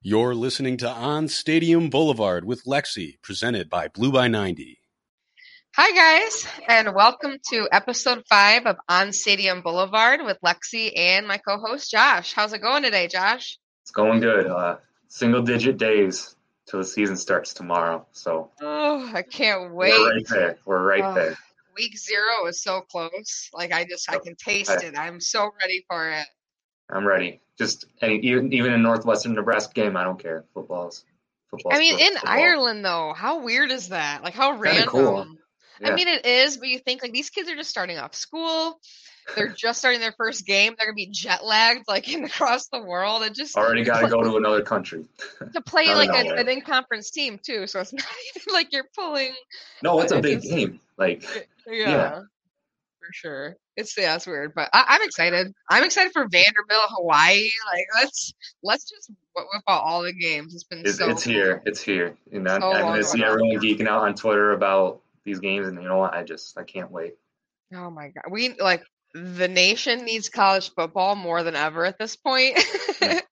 You're 0.00 0.36
listening 0.36 0.76
to 0.76 0.88
On 0.88 1.26
Stadium 1.26 1.90
Boulevard 1.90 2.44
with 2.44 2.62
Lexi, 2.64 3.20
presented 3.20 3.68
by 3.68 3.88
Blue 3.88 4.12
by 4.12 4.28
90. 4.28 4.78
Hi, 5.74 6.20
guys, 6.20 6.46
and 6.68 6.94
welcome 6.94 7.38
to 7.50 7.68
episode 7.72 8.22
five 8.28 8.66
of 8.66 8.76
On 8.88 9.12
Stadium 9.12 9.60
Boulevard 9.60 10.20
with 10.24 10.38
Lexi 10.40 10.92
and 10.96 11.26
my 11.26 11.38
co 11.38 11.58
host 11.58 11.90
Josh. 11.90 12.32
How's 12.32 12.52
it 12.52 12.60
going 12.60 12.84
today, 12.84 13.08
Josh? 13.08 13.58
It's 13.82 13.90
going 13.90 14.20
good. 14.20 14.46
Uh, 14.46 14.76
single 15.08 15.42
digit 15.42 15.78
days 15.78 16.36
till 16.70 16.78
the 16.78 16.86
season 16.86 17.16
starts 17.16 17.52
tomorrow. 17.52 18.06
So, 18.12 18.52
oh, 18.62 19.10
I 19.12 19.22
can't 19.22 19.74
wait. 19.74 19.94
We're 19.98 20.14
right 20.14 20.28
there. 20.28 20.58
We're 20.64 20.82
right 20.84 21.04
oh, 21.04 21.14
there. 21.14 21.36
Week 21.76 21.98
zero 21.98 22.46
is 22.46 22.62
so 22.62 22.82
close. 22.82 23.50
Like, 23.52 23.72
I 23.72 23.84
just, 23.84 24.08
I 24.08 24.20
can 24.20 24.36
taste 24.36 24.70
I, 24.70 24.76
it. 24.76 24.96
I'm 24.96 25.20
so 25.20 25.50
ready 25.60 25.84
for 25.88 26.08
it. 26.08 26.26
I'm 26.90 27.06
ready. 27.06 27.40
Just 27.58 27.86
any, 28.00 28.18
even 28.20 28.52
even 28.52 28.72
in 28.72 28.82
Northwestern 28.82 29.34
Nebraska 29.34 29.72
game, 29.74 29.96
I 29.96 30.04
don't 30.04 30.20
care. 30.20 30.44
Football's 30.54 31.04
football. 31.50 31.72
I 31.74 31.78
mean, 31.78 31.98
in 31.98 32.14
football. 32.14 32.30
Ireland 32.32 32.84
though, 32.84 33.12
how 33.14 33.42
weird 33.42 33.70
is 33.70 33.88
that? 33.88 34.22
Like 34.22 34.34
how 34.34 34.52
random. 34.58 34.88
Cool. 34.88 35.26
Yeah. 35.80 35.90
I 35.90 35.94
mean, 35.94 36.08
it 36.08 36.26
is, 36.26 36.56
but 36.56 36.68
you 36.68 36.78
think 36.78 37.02
like 37.02 37.12
these 37.12 37.30
kids 37.30 37.48
are 37.48 37.56
just 37.56 37.70
starting 37.70 37.98
off 37.98 38.14
school. 38.14 38.80
They're 39.36 39.48
just 39.48 39.78
starting 39.78 40.00
their 40.00 40.14
first 40.16 40.46
game. 40.46 40.74
They're 40.76 40.86
gonna 40.86 40.94
be 40.94 41.06
jet 41.06 41.44
lagged, 41.44 41.84
like 41.88 42.12
in 42.12 42.24
across 42.24 42.68
the 42.68 42.82
world, 42.82 43.22
It 43.22 43.34
just 43.34 43.56
already 43.56 43.84
got 43.84 44.00
to 44.00 44.08
go 44.08 44.22
to 44.22 44.36
another 44.36 44.62
country 44.62 45.06
to 45.52 45.60
play 45.60 45.86
like 45.94 46.10
a, 46.10 46.34
an 46.34 46.48
in-conference 46.48 47.10
team 47.10 47.38
too. 47.42 47.66
So 47.66 47.80
it's 47.80 47.92
not 47.92 48.06
even 48.36 48.54
like 48.54 48.72
you're 48.72 48.88
pulling. 48.96 49.34
No, 49.82 50.00
it's 50.00 50.12
a 50.12 50.20
big 50.20 50.42
game. 50.42 50.80
Like 50.96 51.24
yeah, 51.66 51.72
yeah, 51.72 52.20
for 53.08 53.12
sure. 53.12 53.56
It's 53.76 53.96
yeah, 53.96 54.16
it's 54.16 54.26
weird, 54.26 54.52
but 54.54 54.68
I, 54.72 54.96
am 54.96 55.02
excited. 55.02 55.52
I'm 55.70 55.84
excited 55.84 56.12
for 56.12 56.26
Vanderbilt, 56.28 56.88
Hawaii. 56.90 57.48
Like 57.72 57.86
let's 57.94 58.34
let's 58.62 58.90
just 58.90 59.10
whip 59.34 59.46
out 59.68 59.82
all 59.82 60.02
the 60.02 60.12
games. 60.12 60.54
It's 60.54 60.64
been 60.64 60.80
it's, 60.80 60.98
so 60.98 61.10
it's 61.10 61.24
cool. 61.24 61.32
here. 61.32 61.62
It's 61.64 61.80
here. 61.80 62.16
You 62.30 62.40
know, 62.40 62.58
so 62.58 62.72
I'm 62.72 62.82
gonna 62.82 63.04
see 63.04 63.24
everyone 63.24 63.56
geeking 63.58 63.88
out 63.88 64.02
on 64.02 64.14
Twitter 64.14 64.52
about 64.52 65.00
these 65.24 65.38
games, 65.38 65.68
and 65.68 65.80
you 65.82 65.88
know 65.88 65.98
what? 65.98 66.14
I 66.14 66.22
just 66.22 66.58
I 66.58 66.64
can't 66.64 66.90
wait. 66.90 67.14
Oh 67.74 67.90
my 67.90 68.08
god, 68.08 68.24
we 68.30 68.54
like 68.58 68.82
the 69.14 69.48
nation 69.48 70.04
needs 70.04 70.28
college 70.28 70.72
football 70.74 71.14
more 71.14 71.42
than 71.42 71.56
ever 71.56 71.84
at 71.86 71.98
this 71.98 72.16
point. 72.16 72.58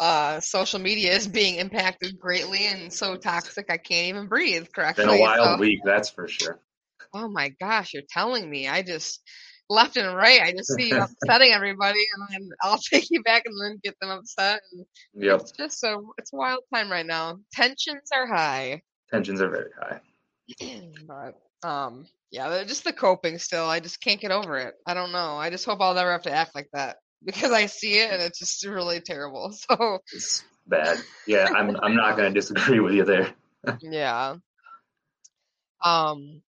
uh, 0.00 0.40
social 0.40 0.80
media 0.80 1.12
is 1.12 1.28
being 1.28 1.56
impacted 1.56 2.18
greatly 2.18 2.66
and 2.66 2.92
so 2.92 3.16
toxic 3.16 3.70
I 3.70 3.76
can't 3.76 4.08
even 4.08 4.26
breathe 4.26 4.66
correctly. 4.74 5.04
Been 5.04 5.14
a 5.14 5.20
wild 5.20 5.58
so. 5.58 5.60
week, 5.60 5.80
that's 5.84 6.10
for 6.10 6.26
sure. 6.26 6.58
Oh 7.14 7.28
my 7.28 7.50
gosh, 7.60 7.94
you're 7.94 8.02
telling 8.08 8.48
me. 8.48 8.68
I 8.68 8.82
just 8.82 9.20
left 9.72 9.96
and 9.96 10.14
right. 10.14 10.40
I 10.40 10.52
just 10.52 10.74
see 10.74 10.90
you 10.90 11.00
upsetting 11.00 11.52
everybody, 11.52 12.00
and 12.14 12.28
then 12.30 12.50
I'll 12.62 12.78
take 12.92 13.10
you 13.10 13.22
back 13.22 13.44
and 13.46 13.54
then 13.60 13.80
get 13.82 13.98
them 14.00 14.10
upset. 14.10 14.60
And 14.72 14.86
yep. 15.14 15.40
It's 15.40 15.52
just 15.52 15.80
so 15.80 16.14
it's 16.18 16.32
wild 16.32 16.62
time 16.72 16.90
right 16.90 17.06
now. 17.06 17.38
Tensions 17.52 18.10
are 18.14 18.26
high. 18.26 18.82
Tensions 19.10 19.40
are 19.40 19.48
very 19.48 19.70
high. 19.78 20.00
but 21.06 21.68
um, 21.68 22.06
yeah, 22.30 22.64
just 22.64 22.84
the 22.84 22.92
coping. 22.92 23.38
Still, 23.38 23.64
I 23.64 23.80
just 23.80 24.00
can't 24.00 24.20
get 24.20 24.30
over 24.30 24.58
it. 24.58 24.74
I 24.86 24.94
don't 24.94 25.12
know. 25.12 25.36
I 25.36 25.50
just 25.50 25.64
hope 25.64 25.80
I'll 25.80 25.94
never 25.94 26.12
have 26.12 26.22
to 26.22 26.32
act 26.32 26.54
like 26.54 26.68
that 26.72 26.96
because 27.24 27.52
I 27.52 27.66
see 27.66 27.98
it 27.98 28.12
and 28.12 28.22
it's 28.22 28.38
just 28.38 28.66
really 28.66 29.00
terrible. 29.00 29.52
So 29.52 29.98
it's 30.12 30.44
bad. 30.66 30.98
Yeah, 31.26 31.48
I'm. 31.54 31.76
I'm 31.82 31.96
not 31.96 32.16
going 32.16 32.32
to 32.32 32.38
disagree 32.38 32.80
with 32.80 32.94
you 32.94 33.04
there. 33.04 33.32
yeah. 33.80 34.36
Um, 35.84 36.42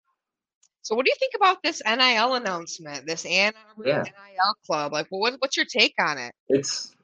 so, 0.85 0.95
what 0.95 1.07
do 1.07 1.11
you 1.11 1.17
think 1.19 1.33
about 1.35 1.63
this 1.63 1.81
NIL 1.85 2.35
announcement? 2.35 3.07
This 3.07 3.25
Ann 3.25 3.55
Arbor 3.71 3.89
yeah. 3.89 4.03
NIL 4.03 4.55
club. 4.67 4.93
Like, 4.93 5.07
what 5.09 5.35
what's 5.39 5.57
your 5.57 5.65
take 5.65 5.95
on 5.99 6.19
it? 6.19 6.35
It's, 6.47 6.95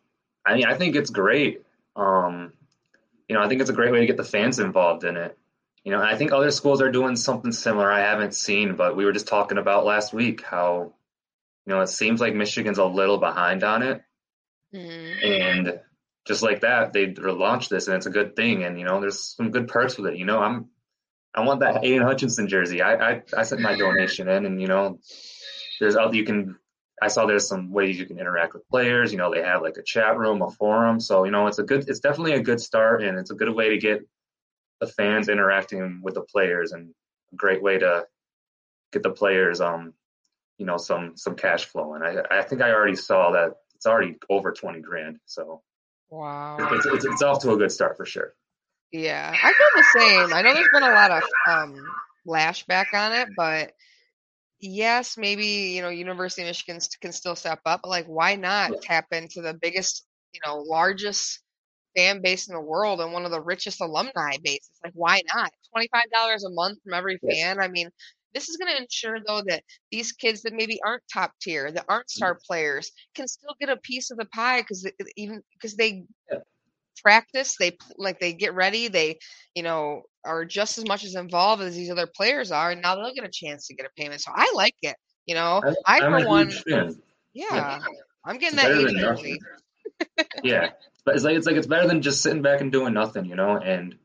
I 0.44 0.54
mean, 0.54 0.66
I 0.66 0.74
think 0.74 0.96
it's 0.96 1.08
great. 1.08 1.62
Um, 1.96 2.52
you 3.26 3.34
know, 3.34 3.42
I 3.42 3.48
think 3.48 3.62
it's 3.62 3.70
a 3.70 3.74
great 3.74 3.90
way 3.90 4.00
to 4.00 4.06
get 4.06 4.18
the 4.18 4.24
fans 4.24 4.58
involved 4.58 5.04
in 5.04 5.16
it. 5.16 5.36
You 5.82 5.92
know, 5.92 6.02
I 6.02 6.14
think 6.16 6.30
other 6.30 6.50
schools 6.50 6.82
are 6.82 6.92
doing 6.92 7.16
something 7.16 7.52
similar. 7.52 7.90
I 7.90 8.00
haven't 8.00 8.34
seen, 8.34 8.76
but 8.76 8.96
we 8.96 9.06
were 9.06 9.12
just 9.12 9.28
talking 9.28 9.56
about 9.56 9.86
last 9.86 10.12
week 10.12 10.42
how, 10.42 10.92
you 11.64 11.74
know, 11.74 11.80
it 11.80 11.88
seems 11.88 12.20
like 12.20 12.34
Michigan's 12.34 12.76
a 12.76 12.84
little 12.84 13.16
behind 13.16 13.64
on 13.64 13.82
it, 13.82 14.02
mm-hmm. 14.74 15.26
and 15.26 15.80
just 16.26 16.42
like 16.42 16.60
that, 16.60 16.92
they 16.92 17.14
launched 17.14 17.70
this, 17.70 17.88
and 17.88 17.96
it's 17.96 18.04
a 18.04 18.10
good 18.10 18.36
thing. 18.36 18.62
And 18.62 18.78
you 18.78 18.84
know, 18.84 19.00
there's 19.00 19.18
some 19.18 19.50
good 19.50 19.68
perks 19.68 19.96
with 19.96 20.12
it. 20.12 20.18
You 20.18 20.26
know, 20.26 20.40
I'm 20.40 20.68
I 21.34 21.44
want 21.44 21.60
that 21.60 21.84
Aidan 21.84 22.02
Hutchinson 22.02 22.48
jersey. 22.48 22.82
I, 22.82 22.94
I 22.94 23.22
I 23.36 23.42
sent 23.44 23.60
my 23.60 23.76
donation 23.76 24.28
in, 24.28 24.46
and 24.46 24.60
you 24.60 24.66
know, 24.66 24.98
there's 25.80 25.96
other 25.96 26.14
you 26.14 26.24
can. 26.24 26.56
I 27.02 27.08
saw 27.08 27.24
there's 27.24 27.48
some 27.48 27.70
ways 27.70 27.98
you 27.98 28.04
can 28.04 28.18
interact 28.18 28.52
with 28.52 28.68
players. 28.68 29.12
You 29.12 29.18
know, 29.18 29.32
they 29.32 29.42
have 29.42 29.62
like 29.62 29.78
a 29.78 29.82
chat 29.82 30.18
room, 30.18 30.42
a 30.42 30.50
forum. 30.50 31.00
So 31.00 31.24
you 31.24 31.30
know, 31.30 31.46
it's 31.46 31.58
a 31.58 31.62
good. 31.62 31.88
It's 31.88 32.00
definitely 32.00 32.32
a 32.32 32.42
good 32.42 32.60
start, 32.60 33.02
and 33.02 33.18
it's 33.18 33.30
a 33.30 33.34
good 33.34 33.54
way 33.54 33.70
to 33.70 33.78
get 33.78 34.00
the 34.80 34.86
fans 34.86 35.28
interacting 35.28 36.00
with 36.02 36.14
the 36.14 36.22
players, 36.22 36.72
and 36.72 36.92
a 37.32 37.36
great 37.36 37.62
way 37.62 37.78
to 37.78 38.06
get 38.92 39.02
the 39.04 39.10
players 39.10 39.60
um 39.60 39.94
you 40.58 40.66
know 40.66 40.76
some 40.76 41.16
some 41.16 41.34
cash 41.34 41.64
flow. 41.64 41.94
And 41.94 42.04
I 42.04 42.22
I 42.30 42.42
think 42.42 42.60
I 42.60 42.70
already 42.70 42.96
saw 42.96 43.32
that 43.32 43.56
it's 43.74 43.86
already 43.86 44.16
over 44.28 44.52
twenty 44.52 44.80
grand. 44.80 45.18
So 45.26 45.62
wow, 46.10 46.58
it's, 46.72 46.86
it's, 46.86 47.04
it's 47.04 47.22
off 47.22 47.40
to 47.42 47.52
a 47.52 47.56
good 47.56 47.72
start 47.72 47.96
for 47.96 48.04
sure. 48.04 48.34
Yeah, 48.92 49.32
I 49.32 49.52
feel 49.52 49.66
the 49.76 50.00
same. 50.00 50.34
I 50.34 50.42
know 50.42 50.52
there's 50.52 50.68
been 50.72 50.82
a 50.82 50.92
lot 50.92 51.10
of 51.12 51.22
um, 51.48 51.76
lashback 52.26 52.86
on 52.92 53.12
it, 53.12 53.28
but 53.36 53.72
yes, 54.60 55.16
maybe 55.16 55.44
you 55.46 55.82
know 55.82 55.88
University 55.90 56.42
of 56.42 56.48
Michigan 56.48 56.80
can 57.00 57.12
still 57.12 57.36
step 57.36 57.60
up. 57.66 57.80
But 57.82 57.90
like, 57.90 58.06
why 58.06 58.34
not 58.34 58.82
tap 58.82 59.06
into 59.12 59.42
the 59.42 59.54
biggest, 59.54 60.06
you 60.32 60.40
know, 60.44 60.58
largest 60.58 61.40
fan 61.96 62.20
base 62.22 62.48
in 62.48 62.54
the 62.54 62.60
world 62.60 63.00
and 63.00 63.12
one 63.12 63.24
of 63.24 63.30
the 63.30 63.40
richest 63.40 63.80
alumni 63.80 64.36
bases? 64.42 64.70
Like, 64.82 64.92
why 64.94 65.20
not? 65.34 65.52
Twenty 65.72 65.88
five 65.92 66.10
dollars 66.12 66.44
a 66.44 66.50
month 66.50 66.78
from 66.82 66.94
every 66.94 67.18
fan. 67.18 67.60
I 67.60 67.68
mean, 67.68 67.90
this 68.34 68.48
is 68.48 68.56
going 68.56 68.74
to 68.74 68.82
ensure 68.82 69.18
though 69.24 69.42
that 69.46 69.62
these 69.92 70.12
kids 70.12 70.42
that 70.42 70.52
maybe 70.52 70.80
aren't 70.84 71.02
top 71.12 71.32
tier, 71.40 71.70
that 71.70 71.84
aren't 71.88 72.10
star 72.10 72.34
mm. 72.34 72.40
players, 72.44 72.90
can 73.14 73.28
still 73.28 73.54
get 73.60 73.68
a 73.68 73.76
piece 73.76 74.10
of 74.10 74.18
the 74.18 74.26
pie 74.26 74.62
because 74.62 74.88
even 75.16 75.42
because 75.54 75.76
they 75.76 76.04
practice 77.02 77.56
they 77.58 77.76
like 77.96 78.20
they 78.20 78.32
get 78.32 78.54
ready 78.54 78.88
they 78.88 79.18
you 79.54 79.62
know 79.62 80.02
are 80.24 80.44
just 80.44 80.78
as 80.78 80.86
much 80.86 81.04
as 81.04 81.14
involved 81.14 81.62
as 81.62 81.74
these 81.74 81.90
other 81.90 82.06
players 82.06 82.52
are 82.52 82.70
and 82.70 82.82
now 82.82 82.94
they'll 82.94 83.14
get 83.14 83.24
a 83.24 83.30
chance 83.32 83.66
to 83.66 83.74
get 83.74 83.86
a 83.86 83.90
payment 83.96 84.20
so 84.20 84.30
i 84.34 84.52
like 84.54 84.76
it 84.82 84.96
you 85.26 85.34
know? 85.34 85.62
I, 85.86 85.98
I 85.98 86.20
for 86.20 86.26
one 86.26 86.50
yeah, 86.66 86.90
yeah, 87.32 87.78
i'm 88.24 88.38
getting 88.38 88.58
it's 88.60 88.92
that 88.94 90.26
yeah 90.42 90.70
but 91.04 91.14
it's 91.14 91.24
like 91.24 91.36
it's 91.36 91.46
like 91.46 91.56
it's 91.56 91.66
better 91.66 91.86
than 91.86 92.02
just 92.02 92.22
sitting 92.22 92.42
back 92.42 92.60
and 92.60 92.72
doing 92.72 92.94
nothing 92.94 93.26
you 93.26 93.36
know 93.36 93.56
and 93.56 93.96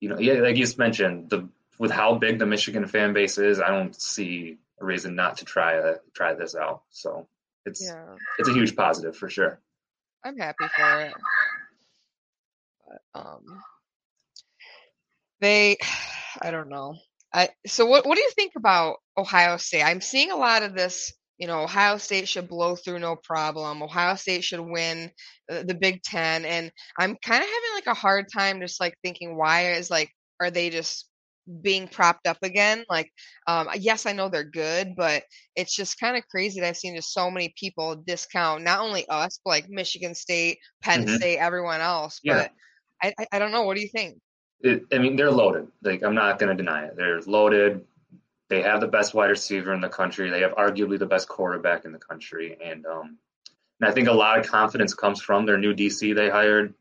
you 0.00 0.08
know 0.08 0.18
yeah 0.18 0.34
like 0.34 0.56
you 0.56 0.64
just 0.64 0.78
mentioned 0.78 1.30
the 1.30 1.48
with 1.78 1.90
how 1.90 2.14
big 2.14 2.38
the 2.38 2.46
michigan 2.46 2.86
fan 2.86 3.12
base 3.12 3.38
is 3.38 3.60
i 3.60 3.68
don't 3.68 4.00
see 4.00 4.58
a 4.80 4.84
reason 4.84 5.14
not 5.14 5.38
to 5.38 5.44
try 5.44 5.78
uh, 5.78 5.94
try 6.14 6.34
this 6.34 6.54
out 6.54 6.82
so 6.90 7.26
it's 7.66 7.84
yeah. 7.84 8.16
it's 8.38 8.48
a 8.48 8.52
huge 8.52 8.76
positive 8.76 9.16
for 9.16 9.28
sure. 9.28 9.58
I'm 10.24 10.36
happy 10.36 10.64
for 10.76 11.00
it 11.00 11.14
um, 13.14 13.44
they, 15.40 15.76
I 16.42 16.50
don't 16.50 16.68
know. 16.68 16.96
I 17.32 17.48
so 17.66 17.86
what 17.86 18.06
what 18.06 18.16
do 18.16 18.22
you 18.22 18.30
think 18.30 18.52
about 18.56 18.98
Ohio 19.16 19.56
State? 19.56 19.82
I'm 19.82 20.00
seeing 20.00 20.30
a 20.30 20.36
lot 20.36 20.62
of 20.62 20.74
this. 20.74 21.12
You 21.36 21.48
know, 21.48 21.62
Ohio 21.62 21.96
State 21.98 22.28
should 22.28 22.48
blow 22.48 22.76
through 22.76 23.00
no 23.00 23.16
problem. 23.16 23.82
Ohio 23.82 24.14
State 24.14 24.44
should 24.44 24.60
win 24.60 25.10
the, 25.48 25.64
the 25.64 25.74
Big 25.74 26.00
Ten, 26.04 26.44
and 26.44 26.70
I'm 26.96 27.16
kind 27.24 27.42
of 27.42 27.48
having 27.48 27.74
like 27.74 27.86
a 27.88 27.94
hard 27.94 28.26
time 28.32 28.60
just 28.60 28.80
like 28.80 28.96
thinking 29.02 29.36
why 29.36 29.72
is 29.72 29.90
like 29.90 30.10
are 30.38 30.52
they 30.52 30.70
just 30.70 31.08
being 31.62 31.88
propped 31.88 32.26
up 32.26 32.38
again. 32.42 32.84
Like, 32.88 33.10
um, 33.46 33.68
yes, 33.78 34.06
I 34.06 34.12
know 34.12 34.28
they're 34.28 34.44
good, 34.44 34.94
but 34.96 35.24
it's 35.56 35.74
just 35.74 36.00
kind 36.00 36.16
of 36.16 36.26
crazy 36.28 36.60
that 36.60 36.68
I've 36.68 36.76
seen 36.76 36.96
just 36.96 37.12
so 37.12 37.30
many 37.30 37.52
people 37.58 37.96
discount 38.06 38.62
not 38.62 38.80
only 38.80 39.06
us, 39.08 39.40
but 39.44 39.50
like 39.50 39.68
Michigan 39.68 40.14
State, 40.14 40.58
Penn 40.82 41.04
mm-hmm. 41.04 41.16
State, 41.16 41.38
everyone 41.38 41.80
else. 41.80 42.20
Yeah. 42.22 42.34
But 42.34 42.50
I, 43.02 43.14
I, 43.32 43.38
don't 43.38 43.52
know. 43.52 43.62
What 43.62 43.76
do 43.76 43.82
you 43.82 43.88
think? 43.88 44.18
It, 44.60 44.84
I 44.92 44.98
mean, 44.98 45.16
they're 45.16 45.30
loaded. 45.30 45.68
Like 45.82 46.02
I'm 46.02 46.14
not 46.14 46.38
going 46.38 46.56
to 46.56 46.62
deny 46.62 46.86
it. 46.86 46.96
They're 46.96 47.20
loaded. 47.22 47.84
They 48.48 48.62
have 48.62 48.80
the 48.80 48.88
best 48.88 49.14
wide 49.14 49.30
receiver 49.30 49.72
in 49.74 49.80
the 49.80 49.88
country. 49.88 50.30
They 50.30 50.40
have 50.40 50.52
arguably 50.52 50.98
the 50.98 51.06
best 51.06 51.28
quarterback 51.28 51.84
in 51.84 51.92
the 51.92 51.98
country, 51.98 52.56
and 52.64 52.86
um, 52.86 53.18
and 53.80 53.88
I 53.88 53.92
think 53.92 54.08
a 54.08 54.12
lot 54.12 54.38
of 54.38 54.46
confidence 54.46 54.94
comes 54.94 55.20
from 55.20 55.46
their 55.46 55.58
new 55.58 55.74
DC 55.74 56.14
they 56.14 56.30
hired. 56.30 56.74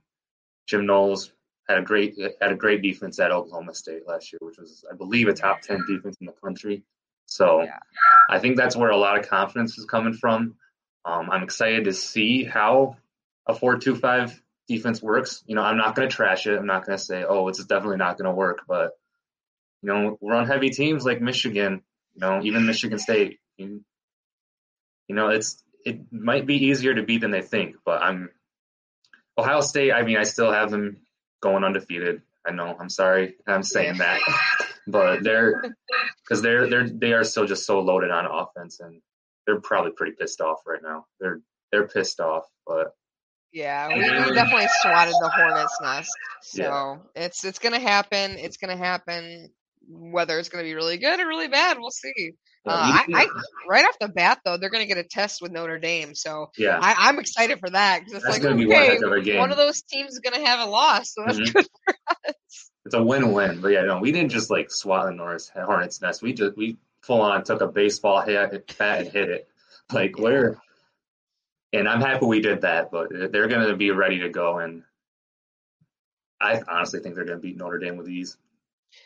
Jim 0.67 0.85
Knowles 0.85 1.31
had 1.67 1.77
a 1.77 1.81
great 1.81 2.15
had 2.41 2.51
a 2.51 2.55
great 2.55 2.81
defense 2.81 3.19
at 3.19 3.31
Oklahoma 3.31 3.73
State 3.73 4.07
last 4.07 4.31
year, 4.31 4.39
which 4.41 4.57
was 4.57 4.85
I 4.89 4.95
believe 4.95 5.27
a 5.27 5.33
top 5.33 5.61
ten 5.61 5.83
defense 5.87 6.17
in 6.19 6.27
the 6.27 6.33
country. 6.33 6.83
So 7.25 7.63
yeah. 7.63 7.79
I 8.29 8.39
think 8.39 8.57
that's 8.57 8.75
where 8.75 8.89
a 8.89 8.97
lot 8.97 9.17
of 9.17 9.27
confidence 9.27 9.77
is 9.77 9.85
coming 9.85 10.13
from. 10.13 10.55
Um, 11.05 11.29
I'm 11.31 11.43
excited 11.43 11.85
to 11.85 11.93
see 11.93 12.43
how 12.43 12.97
a 13.45 13.53
four 13.53 13.77
two 13.77 13.95
five 13.95 14.39
defense 14.67 15.01
works. 15.01 15.43
You 15.45 15.55
know, 15.55 15.63
I'm 15.63 15.77
not 15.77 15.95
going 15.95 16.07
to 16.07 16.15
trash 16.15 16.47
it. 16.47 16.57
I'm 16.57 16.65
not 16.65 16.85
going 16.85 16.97
to 16.97 17.03
say, 17.03 17.23
oh, 17.23 17.47
it's 17.47 17.63
definitely 17.65 17.97
not 17.97 18.17
going 18.17 18.29
to 18.29 18.35
work. 18.35 18.61
But, 18.67 18.91
you 19.81 19.89
know, 19.89 20.17
we're 20.21 20.35
on 20.35 20.47
heavy 20.47 20.69
teams 20.69 21.05
like 21.05 21.21
Michigan, 21.21 21.81
you 22.13 22.21
know, 22.21 22.41
even 22.43 22.65
Michigan 22.65 22.99
State. 22.99 23.39
You, 23.57 23.83
you 25.07 25.15
know, 25.15 25.29
it's 25.29 25.61
it 25.85 26.11
might 26.11 26.45
be 26.45 26.65
easier 26.65 26.93
to 26.93 27.03
beat 27.03 27.21
than 27.21 27.31
they 27.31 27.41
think, 27.41 27.75
but 27.85 28.01
I'm 28.01 28.29
Ohio 29.37 29.61
State. 29.61 29.91
I 29.91 30.03
mean, 30.03 30.17
I 30.17 30.23
still 30.23 30.51
have 30.51 30.71
them 30.71 30.97
going 31.41 31.63
undefeated. 31.63 32.21
I 32.45 32.51
know. 32.51 32.75
I'm 32.79 32.89
sorry. 32.89 33.35
I'm 33.47 33.63
saying 33.63 33.97
that, 33.97 34.19
but 34.87 35.23
they're 35.23 35.75
because 36.23 36.41
they're 36.41 36.69
they're 36.69 36.89
they 36.89 37.13
are 37.13 37.23
still 37.23 37.45
just 37.45 37.65
so 37.65 37.79
loaded 37.81 38.11
on 38.11 38.25
offense, 38.25 38.79
and 38.79 39.01
they're 39.45 39.61
probably 39.61 39.91
pretty 39.91 40.13
pissed 40.13 40.41
off 40.41 40.61
right 40.65 40.81
now. 40.81 41.05
They're 41.19 41.41
they're 41.71 41.87
pissed 41.87 42.19
off, 42.19 42.45
but 42.65 42.93
yeah, 43.53 43.87
we, 43.87 43.95
we 43.95 44.35
definitely 44.35 44.67
swatted 44.81 45.13
the 45.13 45.29
hornet's 45.29 45.77
nest. 45.81 46.11
So 46.41 46.61
yeah. 46.61 46.97
it's 47.15 47.45
it's 47.45 47.59
gonna 47.59 47.79
happen. 47.79 48.37
It's 48.37 48.57
gonna 48.57 48.77
happen. 48.77 49.49
Whether 49.87 50.39
it's 50.39 50.49
gonna 50.49 50.63
be 50.63 50.73
really 50.73 50.97
good 50.97 51.19
or 51.19 51.27
really 51.27 51.47
bad, 51.47 51.77
we'll 51.79 51.91
see. 51.91 52.33
Uh, 52.65 53.03
I, 53.05 53.05
I, 53.13 53.27
right 53.67 53.83
off 53.83 53.95
the 53.99 54.07
bat 54.07 54.39
though, 54.45 54.55
they're 54.55 54.69
going 54.69 54.87
to 54.87 54.87
get 54.87 54.97
a 54.97 55.03
test 55.03 55.41
with 55.41 55.51
Notre 55.51 55.79
Dame, 55.79 56.15
so 56.15 56.49
yeah, 56.57 56.79
I, 56.81 57.09
am 57.09 57.19
excited 57.19 57.59
for 57.59 57.69
that 57.69 57.99
because 57.99 58.13
it's 58.13 58.23
that's 58.23 58.41
like 58.41 58.45
okay, 58.45 58.99
one, 59.01 59.37
one, 59.37 59.51
of 59.51 59.57
those 59.57 59.81
teams 59.81 60.13
is 60.13 60.19
going 60.19 60.41
to 60.41 60.47
have 60.47 60.65
a 60.65 60.71
loss, 60.71 61.13
so 61.13 61.23
that's 61.25 61.39
mm-hmm. 61.39 61.51
good 61.51 61.67
for 61.83 61.95
us. 62.09 62.71
It's 62.85 62.95
a 62.95 63.03
win-win, 63.03 63.59
but 63.59 63.69
yeah, 63.69 63.81
no, 63.81 63.99
we 63.99 64.13
didn't 64.13 64.31
just 64.31 64.49
like 64.49 64.71
swat 64.71 65.07
the 65.07 65.11
Norris 65.11 65.51
Hornets 65.53 66.01
nest. 66.01 66.21
We 66.21 66.31
just 66.31 66.55
we 66.55 66.77
full 67.01 67.21
on 67.21 67.43
took 67.43 67.59
a 67.59 67.67
baseball 67.67 68.21
hit, 68.21 68.77
bat 68.77 69.01
and 69.01 69.11
hit 69.11 69.29
it. 69.29 69.47
Like 69.91 70.17
we're, 70.17 70.57
and 71.73 71.89
I'm 71.89 72.01
happy 72.01 72.25
we 72.25 72.39
did 72.39 72.61
that, 72.61 72.91
but 72.91 73.09
they're 73.11 73.47
going 73.47 73.67
to 73.67 73.75
be 73.75 73.91
ready 73.91 74.19
to 74.19 74.29
go, 74.29 74.59
and 74.59 74.83
I 76.39 76.61
honestly 76.67 76.99
think 76.99 77.15
they're 77.15 77.25
going 77.25 77.39
to 77.39 77.41
beat 77.41 77.57
Notre 77.57 77.79
Dame 77.79 77.97
with 77.97 78.07
ease. 78.07 78.37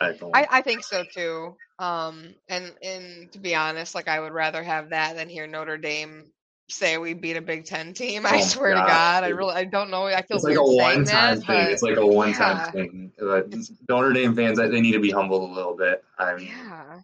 I, 0.02 0.10
I, 0.34 0.48
I 0.52 0.62
think 0.62 0.84
so 0.84 1.04
too. 1.14 1.56
Um, 1.80 2.36
and 2.50 2.74
and 2.84 3.31
to 3.31 3.40
be 3.40 3.56
honest, 3.56 3.96
like 3.96 4.10
I 4.10 4.19
would 4.19 4.34
rather 4.34 4.62
have 4.62 4.90
that 4.90 5.16
than 5.16 5.30
hear 5.30 5.48
Notre 5.48 5.78
Dame 5.78 6.25
say 6.69 6.98
we 6.98 7.14
beat 7.14 7.38
a 7.38 7.42
Big 7.42 7.66
Ten 7.66 7.94
team. 7.94 8.25
I 8.25 8.40
oh, 8.40 8.42
swear 8.42 8.74
God. 8.74 8.84
to 8.84 8.88
God, 8.90 9.24
I 9.24 9.28
really 9.30 9.54
I 9.56 9.64
don't 9.64 9.90
know. 9.90 10.06
I 10.06 10.22
feel 10.22 10.38
it's 10.38 10.44
like 10.44 10.58
a 10.58 10.64
one 10.64 11.06
time 11.06 11.38
thing. 11.38 11.46
But, 11.48 11.72
it's 11.72 11.81
like 11.81 11.98
a 11.98 12.06
one 12.06 12.34
time 12.34 12.58
yeah. 12.58 12.72
thing. 12.72 13.12
But 13.18 13.54
Notre 13.88 14.12
Dame 14.12 14.36
fans, 14.36 14.58
they 14.58 14.81
need 14.81 14.94
to 14.94 15.00
be 15.00 15.12
humbled 15.12 15.50
a 15.50 15.54
little 15.54 15.75
bit. 15.75 16.04
I 16.19 16.36
mean, 16.36 16.48
yeah. 16.48 17.00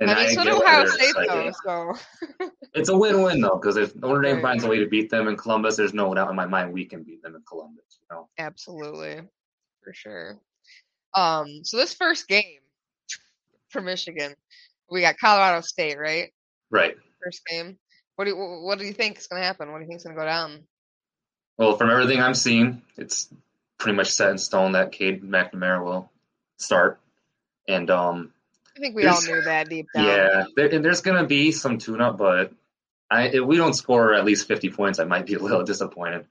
And 0.00 0.10
I 0.10 0.26
mean, 0.26 0.34
so 0.34 0.44
do 0.44 0.60
Ohio 0.60 0.86
State 0.86 1.14
though. 1.28 1.52
So 1.64 1.94
it's 2.74 2.88
a 2.88 2.96
win-win 2.96 3.40
though, 3.40 3.56
because 3.56 3.76
if 3.76 3.94
Notre 3.94 4.22
Dame 4.22 4.42
finds 4.42 4.64
a 4.64 4.68
way 4.68 4.78
to 4.78 4.86
beat 4.86 5.10
them 5.10 5.28
in 5.28 5.36
Columbus, 5.36 5.76
there's 5.76 5.94
no 5.94 6.12
doubt 6.14 6.30
in 6.30 6.36
my 6.36 6.46
mind 6.46 6.72
we 6.72 6.84
can 6.84 7.04
beat 7.04 7.22
them 7.22 7.36
in 7.36 7.42
Columbus. 7.48 7.84
You 8.00 8.16
know? 8.16 8.28
Absolutely, 8.38 9.20
for 9.82 9.94
sure. 9.94 10.38
Um, 11.14 11.60
so 11.62 11.76
this 11.76 11.94
first 11.94 12.26
game 12.26 12.58
for 13.68 13.80
Michigan, 13.80 14.34
we 14.90 15.00
got 15.00 15.16
Colorado 15.18 15.60
State, 15.60 15.98
right? 15.98 16.32
Right. 16.70 16.96
First 17.22 17.42
game. 17.48 17.78
What 18.16 18.24
do 18.24 18.32
you, 18.32 18.36
what 18.36 18.78
do 18.78 18.84
you 18.84 18.92
think 18.92 19.18
is 19.18 19.26
going 19.28 19.40
to 19.40 19.46
happen? 19.46 19.70
What 19.70 19.78
do 19.78 19.84
you 19.84 19.88
think 19.88 19.98
is 19.98 20.04
going 20.04 20.16
to 20.16 20.20
go 20.20 20.26
down? 20.26 20.64
Well, 21.56 21.76
from 21.76 21.90
everything 21.90 22.20
I'm 22.20 22.34
seeing, 22.34 22.82
it's 22.96 23.28
pretty 23.78 23.96
much 23.96 24.12
set 24.12 24.30
in 24.30 24.38
stone 24.38 24.72
that 24.72 24.92
Cade 24.92 25.22
McNamara 25.22 25.84
will 25.84 26.10
start, 26.56 27.00
and 27.68 27.90
um, 27.90 28.32
I 28.76 28.80
think 28.80 28.96
we 28.96 29.06
all 29.06 29.22
knew 29.22 29.42
that 29.42 29.68
deep 29.68 29.86
down. 29.94 30.04
Yeah, 30.04 30.44
there, 30.56 30.66
and 30.66 30.84
there's 30.84 31.00
going 31.00 31.20
to 31.20 31.26
be 31.26 31.52
some 31.52 31.78
tune-up, 31.78 32.18
but 32.18 32.52
I, 33.10 33.28
if 33.28 33.44
we 33.44 33.56
don't 33.56 33.74
score 33.74 34.14
at 34.14 34.24
least 34.24 34.48
50 34.48 34.70
points, 34.70 34.98
I 34.98 35.04
might 35.04 35.26
be 35.26 35.34
a 35.34 35.38
little 35.38 35.62
disappointed. 35.64 36.26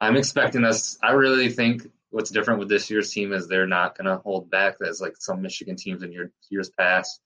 I'm 0.00 0.16
expecting 0.16 0.64
us. 0.64 0.98
I 1.02 1.12
really 1.12 1.50
think 1.50 1.86
what's 2.10 2.30
different 2.30 2.60
with 2.60 2.68
this 2.68 2.90
year's 2.90 3.10
team 3.10 3.32
is 3.32 3.46
they're 3.46 3.66
not 3.66 3.96
going 3.96 4.06
to 4.06 4.22
hold 4.22 4.50
back 4.50 4.76
as 4.86 5.00
like 5.00 5.16
some 5.18 5.42
Michigan 5.42 5.76
teams 5.76 6.02
in 6.02 6.12
your 6.12 6.30
years 6.50 6.70
past 6.70 7.20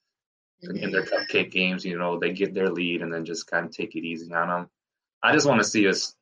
mm-hmm. 0.65 0.77
in 0.77 0.91
their 0.91 1.05
cupcake 1.05 1.51
games. 1.51 1.85
You 1.85 1.99
know, 1.99 2.19
they 2.19 2.33
get 2.33 2.55
their 2.55 2.71
lead 2.71 3.03
and 3.03 3.13
then 3.13 3.25
just 3.25 3.51
kind 3.51 3.67
of 3.67 3.73
take 3.73 3.95
it 3.95 4.05
easy 4.05 4.33
on 4.33 4.49
them. 4.49 4.71
I 5.23 5.33
just 5.33 5.47
want 5.47 5.63
to 5.63 5.69
see 5.69 5.89
us 5.89 6.15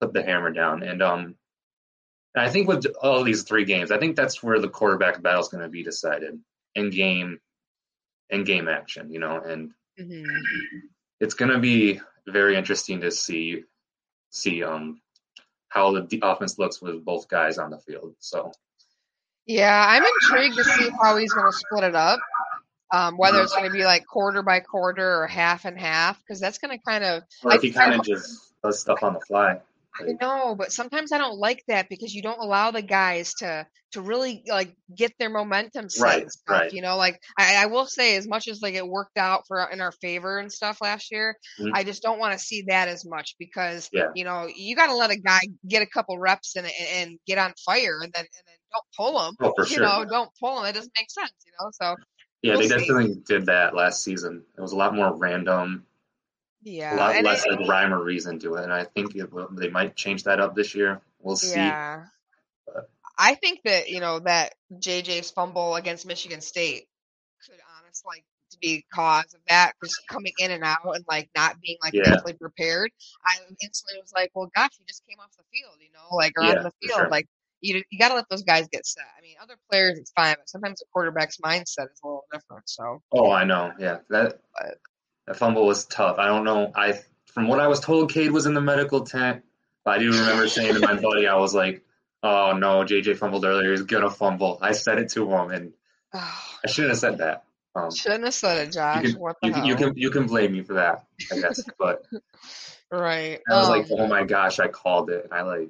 put 0.00 0.12
the 0.12 0.22
hammer 0.22 0.52
down. 0.52 0.82
And 0.82 1.02
um, 1.02 1.34
and 2.34 2.44
I 2.44 2.50
think 2.50 2.68
with 2.68 2.86
all 3.00 3.24
these 3.24 3.42
three 3.42 3.64
games, 3.64 3.90
I 3.90 3.98
think 3.98 4.14
that's 4.14 4.42
where 4.42 4.60
the 4.60 4.68
quarterback 4.68 5.22
battle 5.22 5.40
is 5.40 5.48
going 5.48 5.62
to 5.62 5.70
be 5.70 5.82
decided 5.82 6.38
in 6.74 6.90
game, 6.90 7.40
in 8.30 8.44
game 8.44 8.68
action. 8.68 9.10
You 9.12 9.20
know, 9.20 9.40
and 9.40 9.72
mm-hmm. 9.98 10.24
it's 11.20 11.34
going 11.34 11.52
to 11.52 11.58
be 11.58 12.00
very 12.26 12.56
interesting 12.56 13.00
to 13.02 13.10
see 13.10 13.64
see 14.30 14.62
um 14.64 15.00
how 15.68 15.92
the 15.92 16.20
offense 16.22 16.58
looks 16.58 16.80
with 16.80 17.04
both 17.04 17.28
guys 17.28 17.58
on 17.58 17.70
the 17.70 17.78
field. 17.78 18.14
So, 18.18 18.52
yeah, 19.46 19.84
I'm 19.86 20.04
intrigued 20.04 20.56
to 20.56 20.64
see 20.64 20.88
how 21.02 21.16
he's 21.16 21.32
going 21.32 21.50
to 21.50 21.56
split 21.56 21.84
it 21.84 21.94
up. 21.94 22.18
Um, 22.92 23.16
whether 23.16 23.42
it's 23.42 23.52
going 23.52 23.64
to 23.64 23.72
be 23.72 23.84
like 23.84 24.06
quarter 24.06 24.42
by 24.42 24.60
quarter 24.60 25.22
or 25.22 25.26
half 25.26 25.64
and 25.64 25.78
half, 25.78 26.20
because 26.20 26.40
that's 26.40 26.58
going 26.58 26.78
to 26.78 26.82
kind 26.82 27.02
of. 27.02 27.24
Or 27.42 27.54
if 27.54 27.62
he 27.62 27.72
kind 27.72 27.94
of 27.94 28.04
just 28.04 28.54
does 28.62 28.80
stuff 28.80 29.02
on 29.02 29.14
the 29.14 29.20
fly. 29.20 29.60
I 30.00 30.12
know, 30.20 30.54
but 30.54 30.72
sometimes 30.72 31.12
I 31.12 31.18
don't 31.18 31.38
like 31.38 31.62
that 31.68 31.88
because 31.88 32.14
you 32.14 32.22
don't 32.22 32.40
allow 32.40 32.70
the 32.70 32.82
guys 32.82 33.34
to 33.34 33.66
to 33.92 34.02
really 34.02 34.42
like 34.48 34.76
get 34.94 35.12
their 35.18 35.30
momentum 35.30 35.88
set 35.88 36.02
right, 36.02 36.30
stuff, 36.30 36.60
right. 36.60 36.72
you 36.72 36.82
know 36.82 36.96
like 36.96 37.18
I, 37.38 37.62
I, 37.62 37.66
will 37.66 37.86
say 37.86 38.16
as 38.16 38.28
much 38.28 38.46
as 38.46 38.60
like 38.60 38.74
it 38.74 38.86
worked 38.86 39.16
out 39.16 39.44
for 39.46 39.62
in 39.72 39.80
our 39.80 39.92
favor 39.92 40.38
and 40.38 40.52
stuff 40.52 40.82
last 40.82 41.10
year 41.10 41.36
mm-hmm. 41.58 41.74
i 41.74 41.82
just 41.82 42.02
don't 42.02 42.18
want 42.18 42.32
to 42.34 42.38
see 42.38 42.64
that 42.68 42.88
as 42.88 43.06
much 43.06 43.36
because 43.38 43.88
yeah. 43.92 44.08
you 44.14 44.24
know 44.24 44.48
you 44.54 44.76
got 44.76 44.88
to 44.88 44.94
let 44.94 45.10
a 45.10 45.16
guy 45.16 45.40
get 45.66 45.82
a 45.82 45.86
couple 45.86 46.18
reps 46.18 46.56
and, 46.56 46.66
and 46.94 47.18
get 47.26 47.38
on 47.38 47.54
fire 47.64 48.00
and 48.02 48.12
then 48.12 48.24
and 48.24 48.44
then 48.46 48.56
don't 48.72 48.84
pull 48.96 49.28
him 49.28 49.34
oh, 49.40 49.54
you 49.58 49.64
sure. 49.64 49.82
know 49.82 50.04
don't 50.04 50.30
pull 50.38 50.60
him 50.60 50.66
it 50.66 50.74
doesn't 50.74 50.92
make 50.98 51.10
sense 51.10 51.32
you 51.46 51.52
know 51.58 51.70
so 51.72 51.94
yeah 52.42 52.52
we'll 52.52 52.60
they 52.60 52.68
see. 52.68 52.86
definitely 52.86 53.14
did 53.26 53.46
that 53.46 53.74
last 53.74 54.02
season 54.02 54.42
it 54.58 54.60
was 54.60 54.72
a 54.72 54.76
lot 54.76 54.94
more 54.94 55.16
random 55.16 55.86
yeah, 56.66 56.96
a 56.96 56.98
lot 56.98 57.22
less 57.22 57.46
like 57.46 57.68
rhyme 57.68 57.94
or 57.94 58.02
reason 58.02 58.40
to 58.40 58.54
it, 58.56 58.64
and 58.64 58.72
I 58.72 58.84
think 58.84 59.14
it, 59.14 59.30
they 59.52 59.68
might 59.68 59.94
change 59.94 60.24
that 60.24 60.40
up 60.40 60.56
this 60.56 60.74
year. 60.74 61.00
We'll 61.22 61.36
see. 61.36 61.54
Yeah, 61.54 62.06
I 63.16 63.34
think 63.34 63.60
that 63.64 63.88
you 63.88 64.00
know 64.00 64.18
that 64.20 64.54
JJ's 64.72 65.30
fumble 65.30 65.76
against 65.76 66.06
Michigan 66.06 66.40
State 66.40 66.88
could 67.46 67.58
honestly 67.78 68.08
like 68.08 68.24
to 68.50 68.58
be 68.58 68.84
cause 68.92 69.32
of 69.32 69.40
that 69.48 69.74
just 69.84 70.02
coming 70.08 70.32
in 70.38 70.50
and 70.50 70.64
out 70.64 70.78
and 70.84 71.04
like 71.08 71.30
not 71.36 71.60
being 71.60 71.76
like 71.84 71.94
yeah. 71.94 72.10
mentally 72.10 72.32
prepared. 72.32 72.90
I 73.24 73.36
instantly 73.62 74.00
was 74.00 74.12
like, 74.12 74.32
well, 74.34 74.50
gosh, 74.54 74.70
he 74.76 74.84
just 74.88 75.06
came 75.08 75.18
off 75.20 75.30
the 75.36 75.44
field, 75.52 75.76
you 75.80 75.92
know, 75.92 76.16
like 76.16 76.32
or 76.36 76.42
yeah, 76.42 76.58
on 76.58 76.64
the 76.64 76.72
field, 76.82 76.98
sure. 76.98 77.10
like 77.10 77.28
you 77.60 77.80
you 77.90 77.98
got 77.98 78.08
to 78.08 78.14
let 78.14 78.28
those 78.28 78.42
guys 78.42 78.66
get 78.72 78.84
set. 78.84 79.04
I 79.16 79.22
mean, 79.22 79.36
other 79.40 79.54
players 79.70 80.00
it's 80.00 80.10
fine, 80.10 80.34
but 80.36 80.48
sometimes 80.48 80.80
the 80.80 80.86
quarterback's 80.92 81.38
mindset 81.38 81.92
is 81.92 82.00
a 82.02 82.06
little 82.06 82.24
different. 82.32 82.68
So. 82.68 83.02
Oh, 83.12 83.30
I 83.30 83.44
know. 83.44 83.72
Yeah, 83.78 83.98
that 84.10 84.40
but, 84.52 84.78
that 85.26 85.36
fumble 85.36 85.66
was 85.66 85.84
tough. 85.84 86.18
I 86.18 86.26
don't 86.26 86.44
know. 86.44 86.72
I 86.74 87.00
from 87.26 87.48
what 87.48 87.60
I 87.60 87.68
was 87.68 87.80
told, 87.80 88.12
Cade 88.12 88.32
was 88.32 88.46
in 88.46 88.54
the 88.54 88.60
medical 88.60 89.02
tent. 89.02 89.42
But 89.84 89.96
I 89.96 89.98
do 89.98 90.10
remember 90.10 90.48
saying 90.48 90.74
to 90.74 90.80
my 90.80 90.94
buddy, 91.00 91.26
I 91.26 91.36
was 91.36 91.54
like, 91.54 91.84
"Oh 92.22 92.52
no, 92.52 92.84
JJ 92.84 93.16
fumbled 93.18 93.44
earlier. 93.44 93.70
He's 93.70 93.82
gonna 93.82 94.10
fumble." 94.10 94.58
I 94.60 94.72
said 94.72 94.98
it 94.98 95.10
to 95.10 95.30
him, 95.32 95.50
and 95.50 95.72
I 96.12 96.68
shouldn't 96.68 96.92
have 96.92 96.98
said 96.98 97.18
that. 97.18 97.44
Um, 97.74 97.94
shouldn't 97.94 98.24
have 98.24 98.34
said 98.34 98.68
it, 98.68 98.72
Josh. 98.72 99.04
You 99.04 99.12
can, 99.12 99.20
what 99.20 99.36
the 99.40 99.48
you, 99.48 99.54
hell? 99.54 99.66
you 99.66 99.76
can 99.76 99.92
you 99.96 100.10
can 100.10 100.26
blame 100.26 100.52
me 100.52 100.62
for 100.62 100.74
that, 100.74 101.04
I 101.30 101.40
guess. 101.40 101.62
But 101.78 102.02
right, 102.90 103.40
I 103.50 103.54
was 103.54 103.68
um, 103.68 103.78
like, 103.78 103.86
"Oh 103.90 104.06
my 104.06 104.24
gosh, 104.24 104.58
I 104.58 104.68
called 104.68 105.10
it." 105.10 105.24
And 105.24 105.32
I 105.32 105.42
like. 105.42 105.68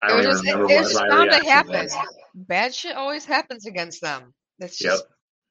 I 0.00 0.08
don't 0.08 0.20
even 0.20 0.30
just, 0.30 0.44
remember 0.44 0.64
it, 0.64 0.76
what 0.76 0.84
it's 0.84 0.94
my 0.94 1.08
bound 1.08 1.30
to 1.32 1.44
happen. 1.44 1.88
Bad 2.34 2.72
shit 2.72 2.96
always 2.96 3.24
happens 3.24 3.66
against 3.66 4.00
them. 4.00 4.32
That's 4.58 4.82
Yep. 4.82 5.00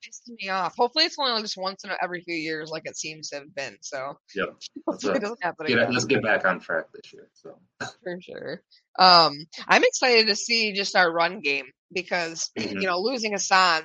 Pissing 0.04 0.36
me 0.42 0.50
off. 0.50 0.76
Hopefully, 0.76 1.06
it's 1.06 1.18
only 1.20 1.32
like 1.32 1.44
just 1.44 1.58
once 1.58 1.84
in 1.84 1.90
a, 1.92 1.98
every 2.02 2.22
few 2.22 2.36
years, 2.36 2.70
like 2.70 2.84
it 2.86 2.98
seems 2.98 3.30
to 3.30 3.38
have 3.38 3.56
been. 3.56 3.78
So 3.82 4.18
Yep. 4.36 4.58
doesn't 5.02 5.44
happen 5.44 5.66
again. 5.66 5.92
let's 5.92 6.06
get 6.06 6.24
back 6.24 6.46
on 6.46 6.60
track 6.60 6.86
this 6.94 7.14
year. 7.14 7.30
So 7.34 7.60
for 8.04 8.22
sure. 8.22 8.62
Um, 9.00 9.34
I'm 9.68 9.84
excited 9.84 10.28
to 10.28 10.36
see 10.36 10.74
just 10.74 10.96
our 10.96 11.12
run 11.12 11.40
game 11.42 11.66
because 11.92 12.50
Mhm. 12.58 12.82
you 12.82 12.88
know 12.88 13.00
losing 13.00 13.34
Hassan, 13.34 13.84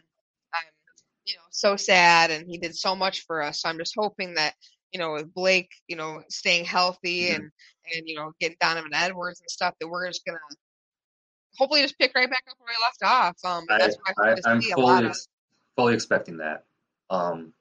I'm 0.54 0.62
you 1.24 1.34
know 1.34 1.42
so 1.50 1.76
sad, 1.76 2.30
and 2.30 2.46
he 2.48 2.58
did 2.58 2.76
so 2.76 2.94
much 2.94 3.24
for 3.26 3.42
us. 3.42 3.60
So 3.60 3.68
I'm 3.68 3.78
just 3.78 3.94
hoping 3.96 4.34
that 4.34 4.54
you 4.92 5.00
know 5.00 5.12
with 5.12 5.32
Blake, 5.34 5.70
you 5.86 5.96
know, 5.96 6.22
staying 6.28 6.64
healthy 6.64 7.28
Mhm. 7.28 7.36
and 7.36 7.50
and 7.94 8.08
you 8.08 8.16
know 8.16 8.32
getting 8.40 8.56
Donovan 8.60 8.94
Edwards 8.94 9.40
and 9.40 9.50
stuff, 9.50 9.74
that 9.80 9.88
we're 9.88 10.06
just 10.08 10.24
gonna 10.24 10.38
hopefully 11.58 11.82
just 11.82 11.98
pick 11.98 12.14
right 12.14 12.30
back 12.30 12.44
up 12.48 12.56
where 12.58 12.74
we 12.76 12.82
left 12.82 13.02
off. 13.02 13.36
Um, 13.44 13.64
I, 13.68 13.78
that's 13.78 13.96
what 13.96 14.14
I, 14.26 14.30
I, 14.30 14.52
I'm 14.52 14.62
fully 14.62 15.04
of. 15.04 15.16
Fully 15.76 15.94
expecting 15.94 16.38
that. 16.38 16.64
Um, 17.10 17.52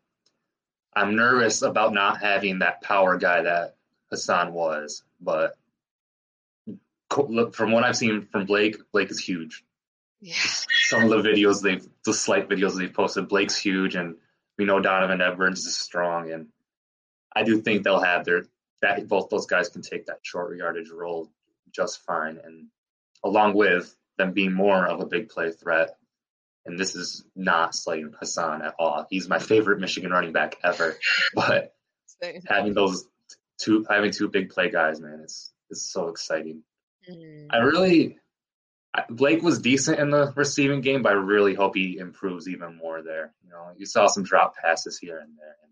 I'm 0.94 1.16
nervous 1.16 1.62
about 1.62 1.94
not 1.94 2.22
having 2.22 2.60
that 2.60 2.82
power 2.82 3.18
guy 3.18 3.44
that 3.44 3.76
Hassan 4.10 4.54
was, 4.54 5.04
but 5.20 5.58
look 7.18 7.56
from 7.56 7.72
what 7.72 7.84
I've 7.84 7.98
seen 7.98 8.28
from 8.32 8.46
Blake, 8.46 8.78
Blake 8.92 9.12
is 9.12 9.20
huge. 9.20 9.64
Yeah, 10.22 10.34
Some 10.36 11.04
of 11.04 11.10
the 11.10 11.30
videos 11.30 11.62
they've, 11.62 11.86
the 12.06 12.14
slight 12.14 12.48
videos 12.48 12.78
they've 12.78 12.94
posted, 12.94 13.28
Blake's 13.28 13.58
huge, 13.58 13.96
and 13.96 14.18
we 14.58 14.66
know 14.66 14.80
Donovan 14.80 15.22
Edwards 15.22 15.66
is 15.66 15.76
strong, 15.76 16.32
and 16.32 16.48
I 17.36 17.44
do 17.44 17.62
think 17.62 17.84
they'll 17.84 18.02
have 18.02 18.26
their 18.26 18.44
that 18.82 19.08
both 19.08 19.30
those 19.30 19.46
guys 19.46 19.70
can 19.70 19.82
take 19.82 20.08
that 20.08 20.20
short 20.24 20.58
yardage 20.58 20.90
role 20.90 21.32
just 21.72 22.04
fine, 22.06 22.40
and 22.44 22.68
along 23.24 23.54
with 23.56 23.96
them 24.18 24.34
being 24.34 24.54
more 24.54 24.86
of 24.86 25.00
a 25.00 25.06
big 25.06 25.30
play 25.30 25.52
threat. 25.52 25.98
And 26.66 26.78
this 26.80 26.96
is 26.96 27.24
not 27.36 27.74
slighting 27.76 28.14
Hassan 28.20 28.62
at 28.62 28.76
all. 28.78 29.08
He's 29.10 29.28
my 29.28 29.40
favorite 29.40 29.80
Michigan 29.80 30.12
running 30.12 30.34
back 30.34 30.58
ever. 30.64 30.98
But 31.34 31.74
having 32.48 32.74
those 32.76 33.06
two, 33.60 33.86
having 33.90 34.12
two 34.12 34.30
big 34.30 34.50
play 34.52 34.70
guys, 34.70 35.00
man, 35.02 35.22
it's 35.24 35.52
it's 35.70 35.92
so 35.92 36.10
exciting. 36.10 36.64
Mm. 37.10 37.48
I 37.50 37.58
really 37.58 38.20
I- 38.94 39.06
Blake 39.10 39.42
was 39.42 39.60
decent 39.60 40.00
in 40.00 40.12
the 40.12 40.32
receiving 40.36 40.82
game, 40.82 41.02
but 41.02 41.14
I 41.14 41.16
really 41.16 41.56
hope 41.56 41.76
he 41.76 41.98
improves 41.98 42.48
even 42.48 42.76
more 42.76 43.02
there. 43.02 43.34
You 43.44 43.50
know, 43.50 43.72
you 43.78 43.86
saw 43.88 44.06
some 44.08 44.24
drop 44.24 44.56
passes 44.58 45.00
here 45.00 45.18
and 45.18 45.36
there. 45.38 45.56
And 45.64 45.72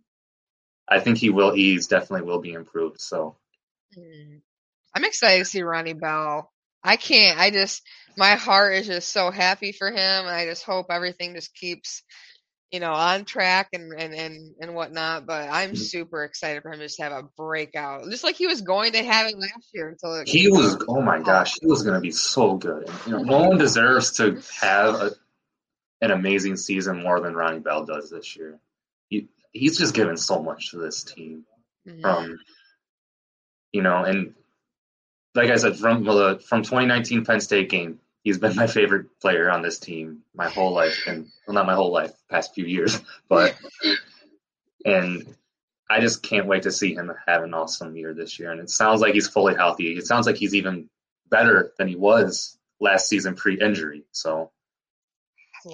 I 0.88 1.03
think 1.03 1.17
he 1.19 1.29
will. 1.29 1.53
He's 1.53 1.88
definitely 1.88 2.25
will 2.25 2.39
be 2.41 2.53
improved. 2.53 3.00
So 3.01 3.36
Mm. 3.98 4.41
I'm 4.96 5.03
excited 5.05 5.39
to 5.39 5.46
see 5.46 5.62
Ronnie 5.62 5.93
Bell. 5.93 6.51
I 6.84 6.96
can't. 6.96 7.38
I 7.39 7.51
just 7.51 7.84
my 8.20 8.36
heart 8.36 8.76
is 8.76 8.88
just 8.88 9.12
so 9.14 9.32
happy 9.32 9.72
for 9.72 9.90
him. 9.90 10.26
I 10.28 10.46
just 10.46 10.64
hope 10.66 10.88
everything 10.92 11.36
just 11.36 11.56
keeps, 11.56 12.04
you 12.72 12.80
know, 12.80 12.92
on 12.94 13.26
track 13.26 13.70
and 13.74 13.94
and 13.94 14.14
and 14.14 14.56
and 14.62 14.76
whatnot. 14.76 15.26
But 15.26 15.50
I'm 15.50 15.72
Mhm. 15.72 15.78
super 15.78 16.24
excited 16.26 16.62
for 16.62 16.72
him 16.72 16.80
to 16.80 16.86
just 16.86 17.02
have 17.02 17.14
a 17.14 17.24
breakout, 17.38 18.10
just 18.12 18.24
like 18.24 18.36
he 18.36 18.48
was 18.48 18.62
going 18.62 18.92
to 18.94 19.04
have 19.04 19.28
it 19.28 19.38
last 19.38 19.70
year 19.74 19.90
until 19.90 20.26
he 20.26 20.50
was. 20.50 20.76
out. 20.76 20.84
Oh 20.90 21.02
my 21.02 21.20
gosh, 21.20 21.58
he 21.60 21.66
was 21.68 21.82
going 21.84 21.96
to 21.96 22.02
be 22.02 22.12
so 22.12 22.56
good. 22.58 22.90
You 23.08 23.14
know, 23.14 23.24
no 23.24 23.48
one 23.48 23.58
deserves 23.58 24.12
to 24.14 24.42
have 24.62 24.96
a, 24.96 25.12
an 26.02 26.12
amazing 26.12 26.58
season 26.58 27.02
more 27.02 27.20
than 27.22 27.34
Ronnie 27.36 27.60
Bell 27.60 27.86
does 27.86 28.10
this 28.10 28.36
year. 28.36 28.60
He 29.10 29.30
he's 29.54 29.78
just 29.78 29.94
given 29.96 30.18
so 30.18 30.44
much 30.44 30.72
to 30.72 30.78
this 30.78 31.04
team. 31.04 31.46
From 32.02 32.40
you 33.72 33.82
know 33.82 34.04
and 34.04 34.34
like 35.36 35.50
i 35.50 35.56
said 35.58 35.78
from 35.78 36.04
the 36.04 36.40
from 36.48 36.64
2019 36.64 37.26
penn 37.26 37.40
state 37.40 37.70
game 37.70 38.00
he's 38.24 38.38
been 38.38 38.56
my 38.56 38.68
favorite 38.68 39.20
player 39.20 39.50
on 39.50 39.62
this 39.62 39.80
team 39.80 40.24
my 40.36 40.50
whole 40.50 40.72
life 40.74 41.08
and 41.08 41.28
well 41.48 41.54
not 41.56 41.66
my 41.66 41.76
whole 41.76 41.92
life 41.92 42.12
past 42.30 42.54
few 42.54 42.66
years 42.66 43.00
but 43.30 43.56
and 44.86 45.36
i 45.90 46.00
just 46.00 46.22
can't 46.24 46.48
wait 46.48 46.64
to 46.64 46.72
see 46.72 46.94
him 46.94 47.12
have 47.28 47.44
an 47.44 47.54
awesome 47.54 47.96
year 47.96 48.14
this 48.14 48.40
year 48.40 48.52
and 48.52 48.60
it 48.60 48.70
sounds 48.70 49.02
like 49.02 49.14
he's 49.14 49.28
fully 49.28 49.56
healthy 49.56 49.98
it 49.98 50.06
sounds 50.06 50.26
like 50.26 50.36
he's 50.38 50.56
even 50.56 50.90
better 51.30 51.74
than 51.78 51.88
he 51.88 51.96
was 51.96 52.58
last 52.80 53.08
season 53.08 53.36
pre-injury 53.36 54.04
so 54.12 54.52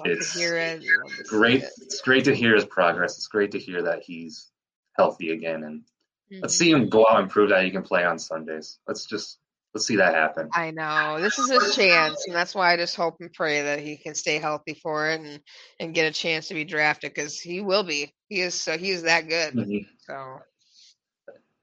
it's 0.04 0.32
to 0.32 0.40
hear 0.40 0.56
it. 0.56 0.82
Great 1.28 1.62
it. 1.62 1.70
it's 1.80 2.00
great 2.02 2.24
to 2.24 2.34
hear 2.34 2.54
his 2.54 2.64
progress 2.64 3.16
it's 3.16 3.28
great 3.28 3.52
to 3.52 3.58
hear 3.58 3.82
that 3.82 4.02
he's 4.02 4.50
healthy 4.96 5.30
again 5.30 5.62
and 5.62 5.82
Let's 6.42 6.54
Mhm. 6.54 6.58
see 6.58 6.70
him 6.70 6.88
go 6.88 7.06
out 7.08 7.20
and 7.20 7.30
prove 7.30 7.50
that 7.50 7.64
he 7.64 7.70
can 7.70 7.82
play 7.84 8.04
on 8.04 8.18
Sundays. 8.18 8.80
Let's 8.86 9.06
just 9.06 9.38
let's 9.76 9.86
see 9.86 9.96
that 9.96 10.14
happen. 10.14 10.48
I 10.54 10.70
know 10.70 11.20
this 11.20 11.38
is 11.38 11.50
his 11.50 11.76
chance, 11.76 12.24
and 12.26 12.34
that's 12.34 12.54
why 12.54 12.72
I 12.72 12.76
just 12.78 12.96
hope 12.96 13.16
and 13.20 13.30
pray 13.30 13.60
that 13.62 13.80
he 13.80 13.98
can 13.98 14.14
stay 14.14 14.38
healthy 14.38 14.72
for 14.82 15.10
it 15.10 15.20
and 15.20 15.40
and 15.78 15.94
get 15.94 16.06
a 16.08 16.12
chance 16.12 16.48
to 16.48 16.54
be 16.54 16.64
drafted 16.64 17.12
because 17.12 17.38
he 17.38 17.60
will 17.60 17.82
be. 17.82 18.10
He 18.30 18.40
is 18.40 18.54
so 18.54 18.78
he 18.78 18.90
is 18.90 19.02
that 19.02 19.28
good. 19.28 19.52
Mhm. 19.54 19.86
So 19.98 20.38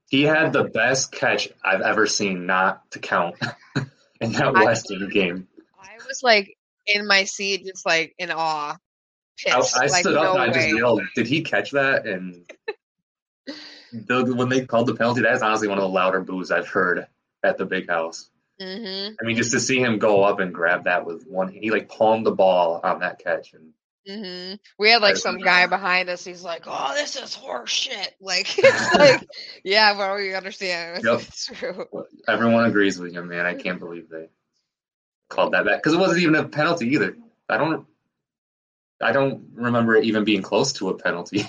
He 0.09 0.21
had 0.23 0.53
the 0.53 0.65
best 0.65 1.11
catch 1.11 1.49
I've 1.65 1.81
ever 1.81 2.05
seen, 2.05 2.45
not 2.45 2.91
to 2.91 2.99
count, 2.99 3.35
in 4.21 4.31
that 4.33 4.55
I- 4.55 4.63
Western 4.63 5.09
game. 5.09 5.47
I 5.81 5.95
was 6.07 6.21
like 6.21 6.55
in 6.85 7.07
my 7.07 7.23
seat, 7.23 7.65
just 7.65 7.85
like 7.87 8.13
in 8.19 8.29
awe, 8.29 8.77
I. 9.47 9.51
I 9.51 9.85
like 9.87 10.01
stood 10.01 10.15
up 10.17 10.23
no 10.23 10.33
and 10.33 10.51
I 10.51 10.53
just 10.53 10.67
way. 10.67 10.73
yelled, 10.77 11.01
"Did 11.15 11.25
he 11.25 11.41
catch 11.41 11.71
that?" 11.71 12.05
And 12.05 12.47
the, 13.91 14.35
when 14.35 14.49
they 14.49 14.65
called 14.67 14.85
the 14.85 14.93
penalty, 14.95 15.21
that's 15.21 15.41
honestly 15.41 15.67
one 15.67 15.79
of 15.79 15.83
the 15.83 15.89
louder 15.89 16.21
boos 16.21 16.51
I've 16.51 16.67
heard 16.67 17.07
at 17.43 17.57
the 17.57 17.65
big 17.65 17.89
house. 17.89 18.29
hmm 18.59 19.09
I 19.21 19.25
mean, 19.25 19.35
just 19.35 19.51
to 19.51 19.59
see 19.59 19.79
him 19.79 19.99
go 19.99 20.23
up 20.23 20.39
and 20.39 20.53
grab 20.53 20.85
that 20.85 21.05
with 21.05 21.25
one, 21.27 21.49
he 21.49 21.71
like 21.71 21.89
palmed 21.89 22.25
the 22.25 22.31
ball 22.31 22.79
on 22.83 22.99
that 22.99 23.19
catch, 23.19 23.53
and 23.53 23.73
hmm 24.07 24.55
We 24.77 24.89
had 24.91 25.01
like 25.01 25.17
some 25.17 25.39
guy 25.39 25.67
behind 25.67 26.09
us. 26.09 26.25
He's 26.25 26.43
like, 26.43 26.63
"Oh, 26.67 26.93
this 26.93 27.15
is 27.15 27.35
horse 27.35 27.69
shit." 27.71 28.15
Like, 28.21 28.47
it's 28.57 28.95
like, 28.95 29.27
yeah, 29.63 29.97
well, 29.97 30.15
we 30.15 30.33
understand. 30.33 30.97
It's, 31.03 31.05
Yep. 31.05 31.19
it's 31.21 31.45
true. 31.47 31.87
everyone 32.27 32.65
agrees 32.65 32.97
with 32.99 33.13
him, 33.13 33.27
man. 33.27 33.45
I 33.45 33.53
can't 33.55 33.79
believe 33.79 34.09
they 34.09 34.29
called 35.29 35.53
that 35.53 35.65
back 35.65 35.77
because 35.81 35.93
it 35.93 35.99
wasn't 35.99 36.21
even 36.21 36.35
a 36.35 36.47
penalty 36.47 36.89
either. 36.89 37.15
I 37.49 37.57
don't, 37.57 37.85
I 39.01 39.11
don't 39.11 39.51
remember 39.55 39.95
it 39.95 40.05
even 40.05 40.23
being 40.23 40.41
close 40.41 40.73
to 40.73 40.89
a 40.89 40.97
penalty. 40.97 41.45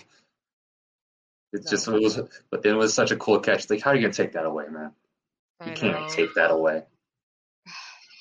It's 1.53 1.71
just 1.71 1.87
No. 1.87 1.95
it 1.95 2.03
was, 2.03 2.21
but 2.51 2.63
then 2.63 2.75
it 2.75 2.79
was 2.79 2.95
such 2.95 3.13
a 3.13 3.17
cool 3.17 3.39
catch. 3.39 3.71
Like, 3.71 3.81
how 3.81 3.93
are 3.93 3.95
you 3.95 4.01
gonna 4.03 4.13
take 4.13 4.33
that 4.33 4.45
away, 4.45 4.67
man? 4.69 4.91
You 5.65 5.73
can't 5.73 6.01
know. 6.01 6.07
take 6.09 6.35
that 6.35 6.51
away. 6.51 6.83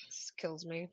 This 0.09 0.31
kills 0.37 0.65
me. 0.65 0.89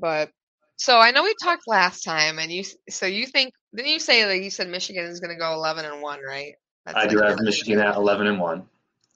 But 0.00 0.30
so 0.76 0.98
I 0.98 1.10
know 1.10 1.22
we 1.24 1.34
talked 1.42 1.62
last 1.66 2.02
time, 2.02 2.38
and 2.38 2.50
you 2.52 2.64
so 2.88 3.06
you 3.06 3.26
think 3.26 3.52
didn't 3.74 3.90
you 3.92 3.98
say 4.00 4.24
that 4.24 4.42
you 4.42 4.50
said 4.50 4.68
Michigan 4.68 5.04
is 5.04 5.20
going 5.20 5.34
to 5.34 5.38
go 5.40 5.52
eleven 5.52 5.84
and 5.84 6.02
one, 6.02 6.20
right? 6.26 6.54
That's 6.86 6.96
I 6.96 7.00
like 7.02 7.10
do 7.10 7.18
have 7.18 7.38
Michigan 7.40 7.80
at 7.80 7.96
eleven 7.96 8.26
and 8.26 8.40
one. 8.40 8.66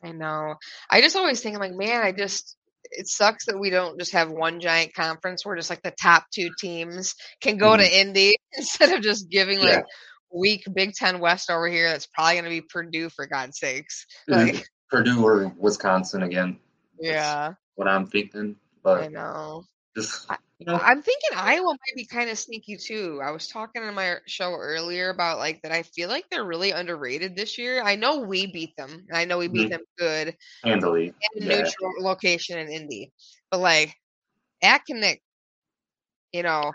I 0.03 0.13
know. 0.13 0.55
I 0.91 1.01
just 1.01 1.17
always 1.17 1.41
think 1.41 1.55
I'm 1.55 1.61
like, 1.61 1.75
man, 1.75 2.03
I 2.03 2.13
just 2.13 2.57
it 2.91 3.07
sucks 3.07 3.47
that 3.47 3.59
we 3.59 3.71
don't 3.71 3.99
just 3.99 4.13
have 4.13 4.31
one 4.31 4.61
giant 4.61 4.93
conference 4.95 5.47
where 5.47 5.57
just 5.57 5.71
like 5.71 5.83
the 5.83 5.95
top 6.03 6.25
two 6.35 6.51
teams 6.59 7.15
can 7.41 7.57
go 7.57 7.77
to 7.77 8.01
Indy 8.01 8.37
instead 8.57 8.93
of 8.93 9.03
just 9.03 9.31
giving 9.31 9.59
Mm-hmm. 9.59 9.67
Yeah. 9.69 9.77
like 9.77 9.85
weak 10.35 10.65
Big 10.75 10.93
Ten 10.95 11.21
West 11.21 11.51
over 11.51 11.69
here. 11.69 11.89
That's 11.89 12.07
probably 12.07 12.35
going 12.35 12.45
to 12.45 12.51
be 12.51 12.63
Purdue 12.63 13.09
for 13.11 13.27
God's 13.27 13.59
sakes. 13.59 14.07
Mhm. 14.29 14.55
Like, 14.55 14.67
Purdue 14.93 15.25
or 15.25 15.49
Wisconsin 15.59 16.23
again. 16.23 16.59
yeah, 17.01 17.55
What 17.77 17.89
I'm 17.89 18.07
thinking, 18.07 18.57
I 18.95 19.09
know. 19.09 19.65
just 19.97 20.29
you 20.59 20.67
know, 20.67 20.77
I'm 20.77 21.03
thinking 21.03 21.31
Iowa 21.37 21.71
might 21.71 21.97
be 21.97 22.07
kind 22.07 22.31
of 22.31 22.39
sneaky 22.39 22.77
too. 22.77 23.21
I 23.25 23.31
was 23.33 23.49
talking 23.49 23.83
in 23.83 23.95
my 23.95 24.17
show 24.27 24.53
earlier 24.55 25.11
about 25.11 25.39
like 25.39 25.63
that. 25.63 25.73
I 25.73 25.83
feel 25.83 26.09
like 26.09 26.29
they're 26.31 26.45
really 26.45 26.71
underrated 26.73 27.37
this 27.37 27.59
year. 27.59 27.83
I 27.83 27.97
know 27.97 28.21
we 28.21 28.47
beat 28.53 28.77
them, 28.77 28.91
and 29.09 29.17
I 29.17 29.25
know 29.25 29.39
we 29.39 29.49
beat 29.49 29.69
Mhm. 29.69 29.71
them 29.71 29.83
good 29.99 30.37
handily. 30.65 31.15
in 31.37 31.43
a 31.45 31.47
Yeah. 31.47 31.57
neutral 31.57 31.93
location 32.01 32.59
in 32.59 32.69
Indy, 32.71 33.13
but 33.51 33.61
like 33.61 33.95
at 34.63 34.83
Kinnick, 34.91 35.21
you 36.33 36.43
know, 36.43 36.73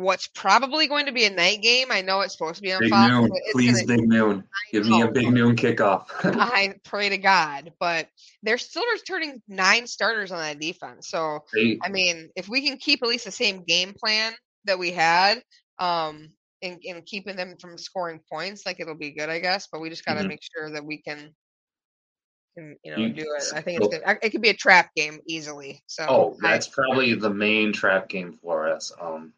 what's 0.00 0.26
probably 0.28 0.86
going 0.86 1.06
to 1.06 1.12
be 1.12 1.24
a 1.24 1.30
night 1.30 1.62
game. 1.62 1.88
I 1.90 2.02
know 2.02 2.20
it's 2.20 2.32
supposed 2.34 2.56
to 2.56 2.62
be 2.62 2.72
on 2.72 2.80
Big 2.80 2.90
Fox. 2.90 3.10
noon, 3.10 3.30
please, 3.52 3.82
gonna- 3.82 3.98
big 3.98 4.08
noon. 4.08 4.44
Give 4.72 4.86
me 4.86 5.02
a 5.02 5.08
big 5.10 5.32
noon 5.32 5.56
kickoff. 5.56 6.06
I 6.24 6.74
pray 6.84 7.08
to 7.10 7.18
God, 7.18 7.72
but 7.80 8.08
they're 8.42 8.58
still 8.58 8.84
returning 8.92 9.42
nine 9.48 9.86
starters 9.86 10.32
on 10.32 10.38
that 10.38 10.60
defense. 10.60 11.08
So 11.08 11.44
they, 11.52 11.78
I 11.82 11.88
mean, 11.88 12.30
if 12.36 12.48
we 12.48 12.66
can 12.66 12.78
keep 12.78 13.02
at 13.02 13.08
least 13.08 13.24
the 13.24 13.30
same 13.30 13.62
game 13.64 13.94
plan 13.94 14.32
that 14.64 14.78
we 14.78 14.90
had, 14.90 15.42
um, 15.78 16.28
in, 16.62 16.78
in 16.82 17.02
keeping 17.02 17.36
them 17.36 17.56
from 17.60 17.78
scoring 17.78 18.20
points, 18.30 18.66
like 18.66 18.80
it'll 18.80 18.94
be 18.94 19.12
good, 19.12 19.28
I 19.30 19.38
guess. 19.40 19.68
But 19.72 19.80
we 19.80 19.88
just 19.88 20.04
got 20.04 20.14
to 20.14 20.20
Mhm. 20.24 20.28
make 20.28 20.40
sure 20.42 20.70
that 20.72 20.84
we 20.84 20.98
can, 20.98 21.34
can 22.56 22.76
you 22.84 22.90
know, 22.96 23.08
do 23.08 23.22
it. 23.22 23.44
I 23.54 23.62
think 23.62 23.80
it's 23.80 23.88
good. 23.88 24.02
It 24.22 24.30
could 24.30 24.42
be 24.42 24.50
a 24.50 24.54
trap 24.54 24.90
game 24.94 25.20
easily. 25.26 25.82
So 25.86 26.04
oh, 26.08 26.36
I- 26.44 26.50
that's 26.50 26.68
probably 26.68 27.14
the 27.14 27.30
main 27.30 27.72
trap 27.72 28.08
game 28.08 28.38
for 28.42 28.68
us. 28.68 28.92
Um. 29.00 29.32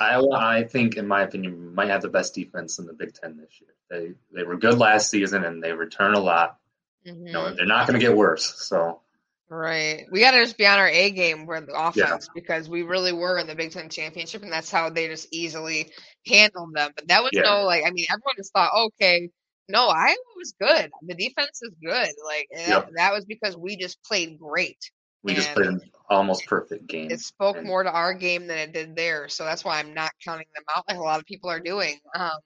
Iowa, 0.00 0.36
I 0.36 0.64
think, 0.64 0.96
in 0.96 1.06
my 1.06 1.22
opinion, 1.22 1.74
might 1.74 1.88
have 1.88 2.02
the 2.02 2.08
best 2.08 2.34
defense 2.34 2.78
in 2.78 2.86
the 2.86 2.92
Big 2.92 3.14
Ten 3.14 3.36
this 3.36 3.60
year. 3.60 3.70
They 3.88 4.12
they 4.32 4.44
were 4.44 4.56
good 4.56 4.78
last 4.78 5.10
season 5.10 5.44
and 5.44 5.62
they 5.62 5.72
return 5.72 6.14
a 6.14 6.20
lot. 6.20 6.58
You 7.04 7.14
know, 7.14 7.44
Mhm. 7.44 7.56
they're 7.56 7.66
not 7.66 7.86
going 7.86 7.98
to 7.98 8.04
get 8.06 8.16
worse. 8.16 8.54
So 8.62 9.00
Right. 9.48 10.06
We 10.12 10.20
got 10.20 10.30
to 10.30 10.38
just 10.44 10.56
be 10.56 10.64
on 10.66 10.78
our 10.78 10.86
A 10.88 11.10
game 11.10 11.44
with 11.44 11.66
the 11.66 11.72
offense 11.74 12.28
because 12.32 12.68
we 12.68 12.82
really 12.82 13.12
were 13.12 13.36
in 13.36 13.48
the 13.48 13.56
Big 13.56 13.72
Ten 13.72 13.88
championship, 13.88 14.42
and 14.44 14.52
that's 14.52 14.70
how 14.70 14.90
they 14.90 15.08
just 15.08 15.26
easily 15.32 15.90
handled 16.24 16.72
them. 16.72 16.92
But 16.94 17.08
that 17.08 17.22
was 17.22 17.30
Yeah. 17.32 17.42
no 17.42 17.64
like. 17.64 17.84
I 17.84 17.90
mean, 17.90 18.04
everyone 18.08 18.34
just 18.36 18.52
thought, 18.52 18.70
okay, 18.72 19.28
no, 19.68 19.88
Iowa 19.88 20.14
was 20.36 20.52
good. 20.60 20.90
The 21.02 21.14
defense 21.14 21.60
is 21.62 21.74
good. 21.82 22.10
Like 22.24 22.46
Yep. 22.52 22.90
that 22.94 23.12
was 23.12 23.24
because 23.24 23.56
we 23.56 23.76
just 23.76 24.00
played 24.04 24.38
great. 24.38 24.78
We 25.22 25.34
just 25.34 25.52
played 25.52 25.66
an 25.66 25.80
almost 26.08 26.46
perfect 26.46 26.86
game. 26.86 27.10
It 27.10 27.20
spoke 27.20 27.56
And- 27.56 27.66
more 27.66 27.82
to 27.82 27.90
our 27.90 28.14
game 28.14 28.46
than 28.46 28.58
it 28.58 28.72
did 28.72 28.96
theirs. 28.96 29.34
So 29.34 29.44
that's 29.44 29.64
why 29.64 29.78
I'm 29.78 29.94
not 29.94 30.12
counting 30.24 30.46
them 30.54 30.64
out 30.74 30.84
like 30.88 30.98
a 30.98 31.02
lot 31.02 31.20
of 31.20 31.26
people 31.26 31.50
are 31.50 31.60
doing. 31.60 31.98
Um, 32.14 32.38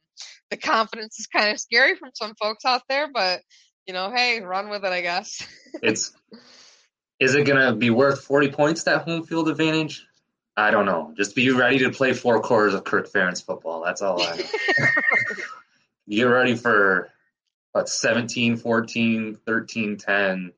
the 0.50 0.56
confidence 0.56 1.18
is 1.18 1.26
kind 1.26 1.50
of 1.50 1.60
scary 1.60 1.96
from 1.96 2.10
some 2.14 2.34
folks 2.34 2.64
out 2.64 2.82
there, 2.88 3.08
but 3.12 3.40
you 3.86 3.92
know, 3.94 4.10
hey, 4.10 4.40
run 4.40 4.68
with 4.70 4.84
it, 4.84 4.92
I 4.92 5.00
guess. 5.02 5.46
It's 5.82 6.12
is 7.20 7.34
it 7.34 7.44
going 7.46 7.60
to 7.60 7.74
be 7.74 7.90
worth 7.90 8.24
40 8.24 8.50
points 8.50 8.84
that 8.84 9.02
home 9.02 9.24
field 9.24 9.48
advantage? 9.48 10.06
I 10.56 10.70
don't 10.70 10.86
know. 10.86 11.12
Just 11.16 11.34
be 11.34 11.50
ready 11.50 11.80
to 11.80 11.90
play 11.90 12.12
four 12.12 12.40
quarters 12.40 12.74
of 12.74 12.84
Kirk 12.84 13.10
Ferentz 13.10 13.44
football. 13.44 13.82
That's 13.84 14.02
all 14.02 14.22
I 14.22 14.36
know. 14.36 14.86
Get 16.08 16.22
ready 16.24 16.54
for 16.54 17.10
what 17.72 17.88
17, 17.88 18.56
14, 18.58 19.38
13, 19.44 19.96
10 19.96 20.52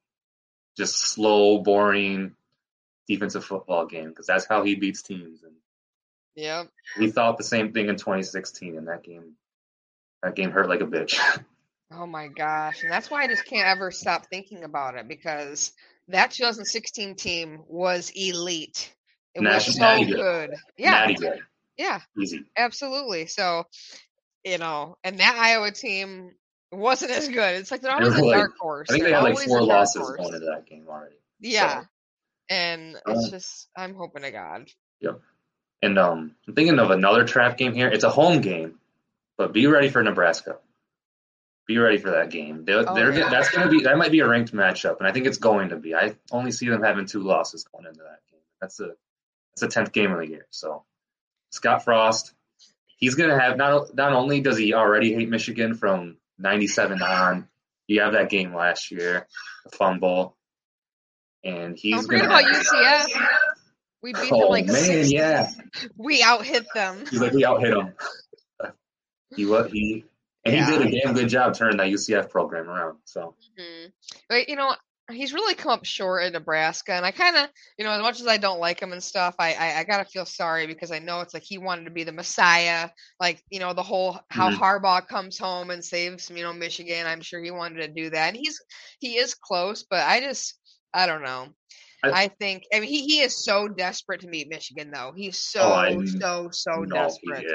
just 0.76 0.96
slow, 0.96 1.58
boring 1.58 2.34
defensive 3.08 3.44
football 3.44 3.86
game 3.86 4.08
because 4.08 4.26
that's 4.26 4.46
how 4.46 4.64
he 4.64 4.74
beats 4.74 5.02
teams. 5.02 5.42
And 5.42 5.54
yep. 6.34 6.68
we 6.98 7.10
thought 7.10 7.38
the 7.38 7.44
same 7.44 7.72
thing 7.72 7.88
in 7.88 7.96
2016 7.96 8.76
and 8.76 8.88
that 8.88 9.02
game 9.02 9.34
that 10.22 10.34
game 10.34 10.50
hurt 10.50 10.68
like 10.68 10.80
a 10.80 10.86
bitch. 10.86 11.18
Oh 11.92 12.06
my 12.06 12.26
gosh. 12.26 12.82
And 12.82 12.90
that's 12.90 13.10
why 13.12 13.22
I 13.22 13.28
just 13.28 13.44
can't 13.44 13.68
ever 13.68 13.92
stop 13.92 14.26
thinking 14.26 14.64
about 14.64 14.96
it 14.96 15.06
because 15.06 15.72
that 16.08 16.32
2016 16.32 17.14
team 17.14 17.62
was 17.68 18.10
elite. 18.14 18.92
It 19.36 19.44
was 19.44 19.76
so 19.76 19.80
natty 19.80 20.06
good. 20.06 20.50
Yeah. 20.76 21.08
Yeah, 21.78 22.00
Easy. 22.18 22.44
absolutely. 22.56 23.26
So, 23.26 23.64
you 24.44 24.58
know, 24.58 24.96
and 25.04 25.18
that 25.18 25.36
Iowa 25.38 25.70
team, 25.70 26.32
It 26.72 26.76
wasn't 26.76 27.12
as 27.12 27.28
good. 27.28 27.56
It's 27.56 27.70
like 27.70 27.80
they're 27.80 27.96
They 27.98 28.04
always 28.06 28.18
a 28.20 28.24
like- 28.24 28.36
dark 28.36 28.54
horse. 28.58 28.88
I 28.90 28.92
think 28.94 29.04
they 29.04 29.10
They're 29.10 29.20
had 29.20 29.24
like 29.34 29.38
four 29.38 29.62
losses 29.62 30.02
going 30.16 30.34
into 30.34 30.46
that 30.46 30.66
game 30.66 30.86
already. 30.88 31.16
Yeah. 31.40 31.80
So, 31.82 31.86
And 32.50 32.96
Uh, 32.96 33.00
it's 33.12 33.30
just 33.30 33.68
I'm 33.76 33.94
hoping 33.94 34.22
to 34.22 34.30
God. 34.30 34.68
Yep. 35.00 35.20
And 35.82 35.98
um, 35.98 36.34
I'm 36.48 36.54
thinking 36.54 36.78
of 36.78 36.90
another 36.90 37.24
trap 37.24 37.56
game 37.58 37.74
here. 37.74 37.88
It's 37.88 38.04
a 38.04 38.10
home 38.10 38.40
game, 38.40 38.80
but 39.36 39.52
be 39.52 39.66
ready 39.66 39.88
for 39.90 40.02
Nebraska. 40.02 40.58
Be 41.66 41.78
ready 41.78 41.98
for 41.98 42.10
that 42.12 42.30
game. 42.30 42.64
They're, 42.64 42.88
Oh, 42.88 42.94
they're 42.94 43.12
yeah. 43.12 43.28
that's 43.28 43.50
to 43.52 43.68
be 43.68 43.82
that 43.82 43.98
might 43.98 44.12
be 44.12 44.20
a 44.20 44.28
ranked 44.28 44.52
matchup, 44.52 44.98
and 44.98 45.06
I 45.06 45.12
think 45.12 45.26
it's 45.26 45.38
going 45.38 45.70
to 45.70 45.76
be. 45.76 45.94
I 45.94 46.14
only 46.30 46.52
see 46.52 46.68
them 46.68 46.82
having 46.82 47.06
two 47.06 47.20
losses 47.22 47.64
going 47.64 47.86
into 47.86 48.00
that 48.00 48.20
game. 48.30 48.40
That's 48.60 48.78
a 48.80 48.92
that's 49.54 49.62
a 49.62 49.68
tenth 49.68 49.92
game 49.92 50.12
of 50.12 50.18
the 50.18 50.28
year. 50.28 50.46
So 50.50 50.84
Scott 51.50 51.84
Frost, 51.84 52.32
he's 52.96 53.16
going 53.16 53.30
to 53.30 53.38
have 53.38 53.56
not 53.56 53.94
not 53.96 54.12
only 54.12 54.40
does 54.40 54.56
he 54.56 54.74
already 54.74 55.12
hate 55.12 55.28
Michigan 55.28 55.74
from 55.74 56.16
'97 56.38 57.02
on, 57.02 57.48
you 57.86 58.00
have 58.02 58.12
that 58.14 58.30
game 58.30 58.54
last 58.54 58.90
year, 58.90 59.26
the 59.64 59.76
fumble, 59.76 60.36
and 61.44 61.76
he's 61.78 61.94
Don't 61.94 62.06
forget 62.06 62.24
about 62.26 62.44
UCF. 62.44 63.26
We 64.02 64.12
beat 64.12 64.20
them 64.22 64.28
Oh 64.32 64.48
like 64.48 64.66
man, 64.66 64.74
six. 64.76 65.12
yeah. 65.12 65.48
We 65.96 66.22
out 66.22 66.44
hit 66.44 66.66
them. 66.74 67.04
He's 67.10 67.20
like, 67.20 67.32
we 67.32 67.44
out 67.44 67.60
hit 67.60 67.72
him. 67.74 67.92
he 69.34 69.46
what 69.46 69.70
he 69.72 70.04
and 70.44 70.54
Yeah. 70.54 70.70
he 70.70 70.78
did 70.78 70.86
a 70.94 71.00
damn 71.00 71.14
good 71.14 71.28
job 71.28 71.54
turning 71.54 71.78
that 71.78 71.88
UCF 71.88 72.30
program 72.30 72.68
around. 72.68 72.98
So 73.04 73.34
Mhm. 73.58 73.92
But 74.28 74.48
you 74.48 74.56
know, 74.56 74.74
he's 75.10 75.32
really 75.32 75.54
come 75.54 75.72
up 75.72 75.84
short 75.84 76.24
in 76.24 76.32
Nebraska, 76.32 76.92
and 76.92 77.04
I 77.06 77.10
kind 77.12 77.36
of, 77.36 77.48
you 77.78 77.84
know, 77.84 77.92
as 77.92 78.02
much 78.02 78.20
as 78.20 78.26
I 78.26 78.36
don't 78.38 78.58
like 78.60 78.80
him 78.80 78.92
and 78.92 79.02
stuff, 79.02 79.34
I, 79.38 79.54
I 79.54 79.78
I 79.80 79.84
gotta 79.84 80.04
feel 80.04 80.26
sorry 80.26 80.66
because 80.66 80.90
I 80.90 80.98
know 80.98 81.20
it's 81.20 81.34
like 81.34 81.44
he 81.44 81.58
wanted 81.58 81.84
to 81.84 81.90
be 81.90 82.04
the 82.04 82.12
Messiah, 82.12 82.90
like 83.20 83.42
you 83.50 83.60
know 83.60 83.72
the 83.72 83.82
whole 83.82 84.18
how 84.30 84.50
Mhm. 84.50 84.56
Harbaugh 84.56 85.06
comes 85.06 85.38
home 85.38 85.70
and 85.70 85.84
saves 85.84 86.28
you 86.30 86.42
know 86.42 86.52
Michigan. 86.52 87.06
I'm 87.06 87.20
sure 87.20 87.42
he 87.42 87.50
wanted 87.50 87.82
to 87.82 87.88
do 87.88 88.10
that, 88.10 88.28
and 88.28 88.36
he's 88.36 88.60
he 88.98 89.16
is 89.16 89.34
close, 89.34 89.84
but 89.88 90.00
I 90.00 90.20
just 90.20 90.58
I 90.92 91.06
don't 91.06 91.22
know. 91.22 91.48
I- 92.04 92.10
I, 92.24 92.28
think 92.28 92.64
I 92.72 92.80
mean 92.80 92.88
he, 92.88 93.02
he 93.04 93.20
is 93.20 93.44
so 93.44 93.68
desperate 93.68 94.20
to 94.20 94.28
meet 94.28 94.48
Michigan 94.48 94.90
though. 94.92 95.12
He's 95.16 95.38
so 95.38 95.60
Oh, 95.62 96.04
so 96.20 96.48
so 96.52 96.82
no, 96.82 96.94
desperate 96.94 97.46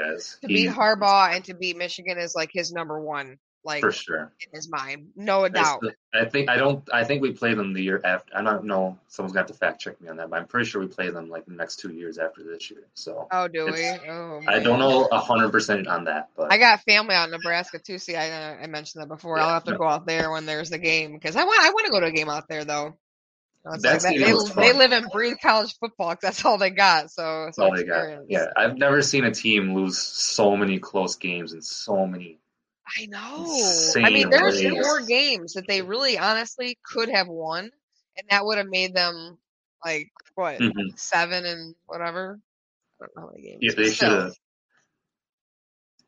to 0.42 0.48
He- 0.48 0.54
beat 0.54 0.70
Harbaugh 0.70 1.34
and 1.34 1.44
to 1.44 1.54
beat 1.54 1.76
Michigan 1.76 2.18
is 2.18 2.34
like 2.34 2.50
his 2.52 2.72
number 2.72 3.00
one, 3.00 3.38
like 3.64 3.80
for 3.80 3.92
sure. 3.92 4.32
in 4.40 4.56
his 4.56 4.68
mind, 4.70 5.10
no 5.16 5.48
doubt. 5.48 5.82
I 6.14 6.24
think 6.26 6.48
I 6.48 6.56
don't. 6.56 6.82
I 6.92 7.04
think 7.04 7.22
we 7.22 7.32
play 7.32 7.54
them 7.54 7.72
the 7.72 7.82
year 7.82 8.00
after. 8.04 8.36
I 8.36 8.42
don't 8.42 8.64
know. 8.64 8.98
Someone's 9.08 9.32
gonna 9.32 9.42
have 9.42 9.52
to 9.52 9.54
fact 9.58 9.80
check 9.80 10.00
me 10.00 10.08
on 10.08 10.16
that, 10.16 10.28
but 10.30 10.36
I'm 10.40 10.46
pretty 10.46 10.68
sure 10.68 10.80
we 10.80 10.88
play 10.88 11.10
them 11.10 11.28
like 11.30 11.46
the 11.46 11.52
next 11.54 11.76
two 11.76 11.92
years 11.92 12.18
after 12.18 12.42
this 12.42 12.70
year. 12.70 12.82
So 12.94 13.28
Oh, 13.30 13.48
do 13.48 13.66
we? 13.66 13.70
Oh, 14.08 14.40
I 14.46 14.58
don't 14.60 14.78
know 14.78 15.08
a 15.10 15.18
hundred 15.18 15.50
percent 15.52 15.86
on 15.86 16.04
that, 16.04 16.28
but 16.36 16.52
I 16.52 16.58
got 16.58 16.80
family 16.82 17.14
out 17.14 17.26
in 17.26 17.30
Nebraska 17.30 17.78
too. 17.78 17.98
See, 17.98 18.14
I 18.16 18.30
uh, 18.30 18.56
I 18.62 18.66
mentioned 18.66 19.02
that 19.02 19.08
before. 19.08 19.38
I'll 19.38 19.50
have 19.54 19.64
to 19.64 19.76
go 19.78 19.88
out 19.88 20.06
there 20.06 20.30
when 20.30 20.44
there's 20.46 20.70
the 20.70 20.78
game 20.78 21.12
because 21.12 21.36
I 21.36 21.44
want 21.44 21.62
I 21.64 21.70
want 21.70 21.86
to 21.86 21.92
go 21.92 22.00
to 22.00 22.06
a 22.06 22.12
game 22.12 22.28
out 22.28 22.48
there 22.48 22.64
though. 22.64 22.96
Like 23.64 23.80
that- 23.82 24.02
they, 24.02 24.18
they 24.62 24.72
live 24.78 24.90
and 24.92 25.06
breathe 25.12 25.36
college 25.40 25.74
football 25.78 26.10
'cause 26.10 26.18
that's 26.22 26.44
all 26.44 26.58
they 26.58 26.70
got. 26.70 27.10
So 27.12 27.44
that's 27.44 27.58
all 27.60 27.70
they 27.76 27.84
got. 27.84 28.08
Yeah, 28.28 28.46
I've 28.56 28.76
never 28.76 29.02
seen 29.02 29.24
a 29.24 29.30
team 29.30 29.72
lose 29.74 29.98
so 30.02 30.56
many 30.56 30.78
close 30.80 31.14
games 31.16 31.52
and 31.52 31.64
so 31.64 32.04
many. 32.06 32.38
I 32.98 33.06
know. 33.06 33.94
I 34.04 34.10
mean, 34.10 34.28
there's 34.30 34.60
ways. 34.60 34.72
four 34.72 35.00
games 35.06 35.54
that 35.54 35.66
they 35.66 35.82
really 35.82 36.18
honestly 36.18 36.78
could 36.84 37.08
have 37.08 37.28
won, 37.28 37.70
and 38.16 38.28
that 38.30 38.44
would 38.44 38.58
have 38.58 38.66
made 38.68 38.94
them 38.94 39.38
like 39.84 40.10
what 40.34 40.62
Mhm. 40.62 40.96
seven 40.96 41.44
and 41.44 41.74
whatever. 41.86 42.40
I 43.00 43.04
don't 43.06 43.16
know 43.16 43.22
how 43.22 43.30
many 43.34 43.42
games. 43.42 43.60
Yeah, 43.62 43.72
they 43.76 43.90
should 43.90 44.10
have. 44.10 44.32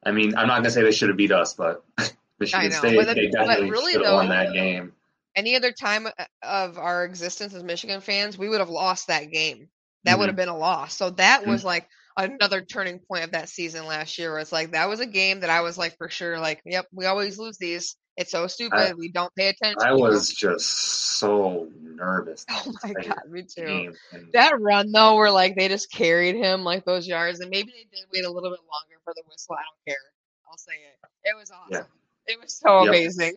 I 0.04 0.12
mean, 0.12 0.36
I'm 0.36 0.46
not 0.48 0.58
gonna 0.58 0.70
say 0.70 0.82
they 0.82 0.92
should 0.92 1.08
have 1.08 1.16
beat 1.16 1.32
us, 1.32 1.54
but 1.54 1.84
Michigan 2.38 2.70
know, 2.70 2.80
State 2.80 2.96
but 2.96 3.06
they 3.14 3.28
definitely 3.28 3.70
really, 3.70 3.92
should 3.92 4.04
have 4.04 4.14
won 4.14 4.28
that 4.28 4.52
game. 4.52 4.92
any 5.36 5.56
other 5.56 5.72
time 5.72 6.06
uh, 6.06 6.12
of 6.42 6.78
our 6.78 7.04
existence 7.04 7.54
as 7.54 7.62
Michigan 7.62 8.00
fans, 8.00 8.38
we 8.38 8.48
would 8.48 8.60
have 8.60 8.70
lost 8.70 9.08
that 9.08 9.30
game. 9.30 9.68
That 10.04 10.18
would 10.18 10.26
Mhm. 10.26 10.28
have 10.28 10.36
been 10.36 10.48
a 10.48 10.56
loss. 10.56 10.96
So 10.96 11.10
that 11.10 11.44
Mhm. 11.44 11.46
was 11.46 11.64
like 11.64 11.88
another 12.16 12.62
turning 12.62 12.98
point 13.00 13.24
of 13.24 13.32
that 13.32 13.48
season 13.48 13.86
last 13.86 14.18
year. 14.18 14.30
Where 14.32 14.40
it's 14.40 14.52
like 14.52 14.72
that 14.72 14.88
was 14.88 15.00
a 15.00 15.06
game 15.06 15.40
that 15.40 15.50
I 15.50 15.60
was 15.62 15.76
like 15.78 15.96
for 15.96 16.08
sure, 16.08 16.38
like, 16.38 16.60
yep, 16.64 16.86
we 16.92 17.06
always 17.06 17.38
lose 17.38 17.58
these. 17.58 17.96
It's 18.16 18.30
so 18.30 18.46
stupid. 18.46 18.96
we 18.96 19.10
don't 19.10 19.34
pay 19.34 19.48
attention. 19.48 19.82
I 19.82 19.92
was 19.92 20.28
just 20.30 20.70
so 21.18 21.68
nervous. 21.82 22.46
Oh 22.50 22.72
my 22.84 22.92
god, 22.92 23.18
me 23.28 23.42
too. 23.42 23.92
And 24.12 24.32
That 24.32 24.60
run 24.60 24.92
though, 24.92 25.16
where 25.16 25.30
like 25.32 25.56
they 25.56 25.68
just 25.68 25.90
carried 25.90 26.36
him 26.36 26.62
like 26.62 26.84
those 26.84 27.06
yards, 27.08 27.40
and 27.40 27.50
maybe 27.50 27.72
they 27.72 27.96
did 27.96 28.06
wait 28.12 28.24
a 28.24 28.30
little 28.30 28.50
bit 28.50 28.60
longer 28.60 29.00
for 29.04 29.12
the 29.16 29.22
whistle. 29.28 29.56
I 29.58 29.62
don't 29.62 29.84
care. 29.88 30.02
I'll 30.50 30.56
say 30.58 30.72
it. 30.72 31.28
It 31.30 31.36
was 31.36 31.50
awesome. 31.50 31.72
Yeah. 31.72 32.32
It 32.32 32.40
was 32.40 32.54
so 32.58 32.84
Yep. 32.84 32.88
amazing. 32.88 33.34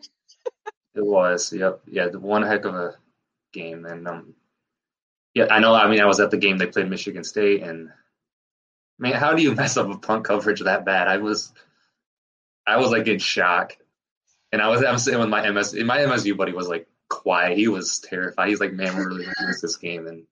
It 0.94 1.04
was, 1.04 1.52
yep, 1.52 1.80
yeah, 1.86 2.08
the 2.08 2.18
one 2.18 2.42
heck 2.42 2.64
of 2.64 2.74
a 2.74 2.94
game, 3.52 3.84
and 3.84 4.06
um, 4.08 4.34
yeah, 5.34 5.46
I 5.50 5.58
know. 5.60 5.74
I 5.74 5.88
mean, 5.88 6.00
I 6.00 6.06
was 6.06 6.20
at 6.20 6.30
the 6.30 6.36
game 6.36 6.58
they 6.58 6.66
played 6.66 6.88
Michigan 6.88 7.24
State, 7.24 7.62
and 7.62 7.90
man, 8.98 9.14
how 9.14 9.34
do 9.34 9.42
you 9.42 9.54
mess 9.54 9.76
up 9.76 9.88
a 9.88 9.98
punt 9.98 10.24
coverage 10.24 10.60
that 10.60 10.84
bad? 10.84 11.08
I 11.08 11.18
was, 11.18 11.52
I 12.66 12.78
was 12.78 12.90
like 12.90 13.06
in 13.06 13.18
shock, 13.18 13.76
and 14.52 14.60
I 14.60 14.68
was, 14.68 14.82
I 14.82 14.92
was 14.92 15.04
sitting 15.04 15.20
with 15.20 15.28
my 15.28 15.48
MS, 15.50 15.74
my 15.74 15.98
MSU 15.98 16.36
buddy 16.36 16.52
was 16.52 16.68
like 16.68 16.88
quiet. 17.08 17.56
He 17.56 17.68
was 17.68 17.98
terrified. 18.00 18.48
He's 18.48 18.60
like, 18.60 18.72
man, 18.72 18.96
we're 18.96 19.08
really 19.08 19.24
gonna 19.24 19.46
lose 19.46 19.60
this 19.60 19.76
game, 19.76 20.06
and 20.06 20.24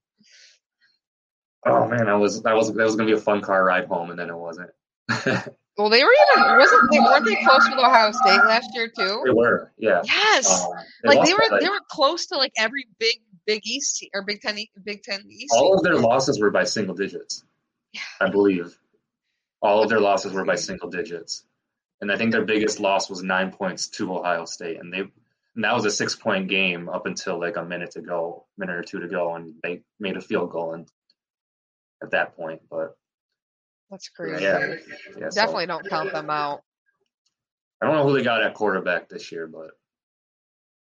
oh 1.64 1.88
man, 1.88 2.08
I 2.08 2.16
was, 2.16 2.44
I 2.44 2.54
was, 2.54 2.72
that 2.72 2.84
was 2.84 2.96
gonna 2.96 3.10
be 3.10 3.16
a 3.16 3.20
fun 3.20 3.40
car 3.40 3.64
ride 3.64 3.86
home, 3.86 4.10
and 4.10 4.18
then 4.18 4.30
it 4.30 4.36
wasn't. 4.36 4.70
Well, 5.78 5.90
they 5.90 6.02
were 6.02 6.10
even 6.36 6.56
wasn't 6.56 6.90
they 6.90 7.00
weren't 7.00 7.26
they 7.26 7.34
close 7.44 7.68
with 7.68 7.78
Ohio 7.78 8.10
State 8.10 8.40
last 8.46 8.70
year 8.74 8.88
too? 8.88 9.22
they 9.26 9.30
were, 9.30 9.72
yeah. 9.76 10.00
Yes. 10.04 10.64
Um, 10.64 10.70
like 11.04 11.26
they 11.26 11.34
were 11.34 11.44
by, 11.50 11.58
they 11.60 11.68
were 11.68 11.82
close 11.90 12.26
to 12.26 12.38
like 12.38 12.52
every 12.56 12.86
big 12.98 13.16
Big 13.46 13.62
East 13.64 14.04
or 14.14 14.22
Big 14.22 14.40
Ten 14.40 14.58
Big 14.84 15.02
Ten 15.02 15.22
East. 15.30 15.54
all 15.54 15.74
of 15.74 15.82
their 15.82 15.96
losses 15.96 16.40
were 16.40 16.50
by 16.50 16.64
single 16.64 16.94
digits. 16.94 17.44
I 18.20 18.30
believe. 18.30 18.78
All 19.62 19.82
of 19.82 19.88
their 19.88 20.00
losses 20.00 20.32
were 20.32 20.44
by 20.44 20.56
single 20.56 20.90
digits. 20.90 21.44
And 22.00 22.12
I 22.12 22.16
think 22.16 22.32
their 22.32 22.44
biggest 22.44 22.78
loss 22.78 23.08
was 23.08 23.22
nine 23.22 23.50
points 23.50 23.88
to 23.88 24.14
Ohio 24.14 24.44
State. 24.44 24.78
And 24.80 24.92
they 24.92 25.04
and 25.56 25.64
that 25.64 25.74
was 25.74 25.86
a 25.86 25.90
six 25.90 26.14
point 26.14 26.48
game 26.48 26.88
up 26.88 27.06
until 27.06 27.40
like 27.40 27.56
a 27.56 27.64
minute 27.64 27.92
to 27.92 28.02
go, 28.02 28.44
minute 28.58 28.76
or 28.76 28.82
two 28.82 29.00
to 29.00 29.08
go, 29.08 29.34
and 29.34 29.54
they 29.62 29.82
made 29.98 30.16
a 30.16 30.20
field 30.20 30.50
goal 30.50 30.74
and 30.74 30.86
at 32.02 32.10
that 32.10 32.36
point. 32.36 32.60
But 32.70 32.96
That's 33.90 34.10
crazy. 34.10 34.44
yeah, 34.44 34.74
yeah 35.18 35.30
so 35.30 35.34
Definitely 35.34 35.66
don't 35.66 35.88
count 35.88 36.12
them 36.12 36.28
out. 36.28 36.62
I 37.80 37.86
don't 37.86 37.96
know 37.96 38.06
who 38.06 38.16
they 38.16 38.22
got 38.22 38.42
at 38.42 38.54
quarterback 38.54 39.08
this 39.08 39.32
year, 39.32 39.46
but 39.46 39.70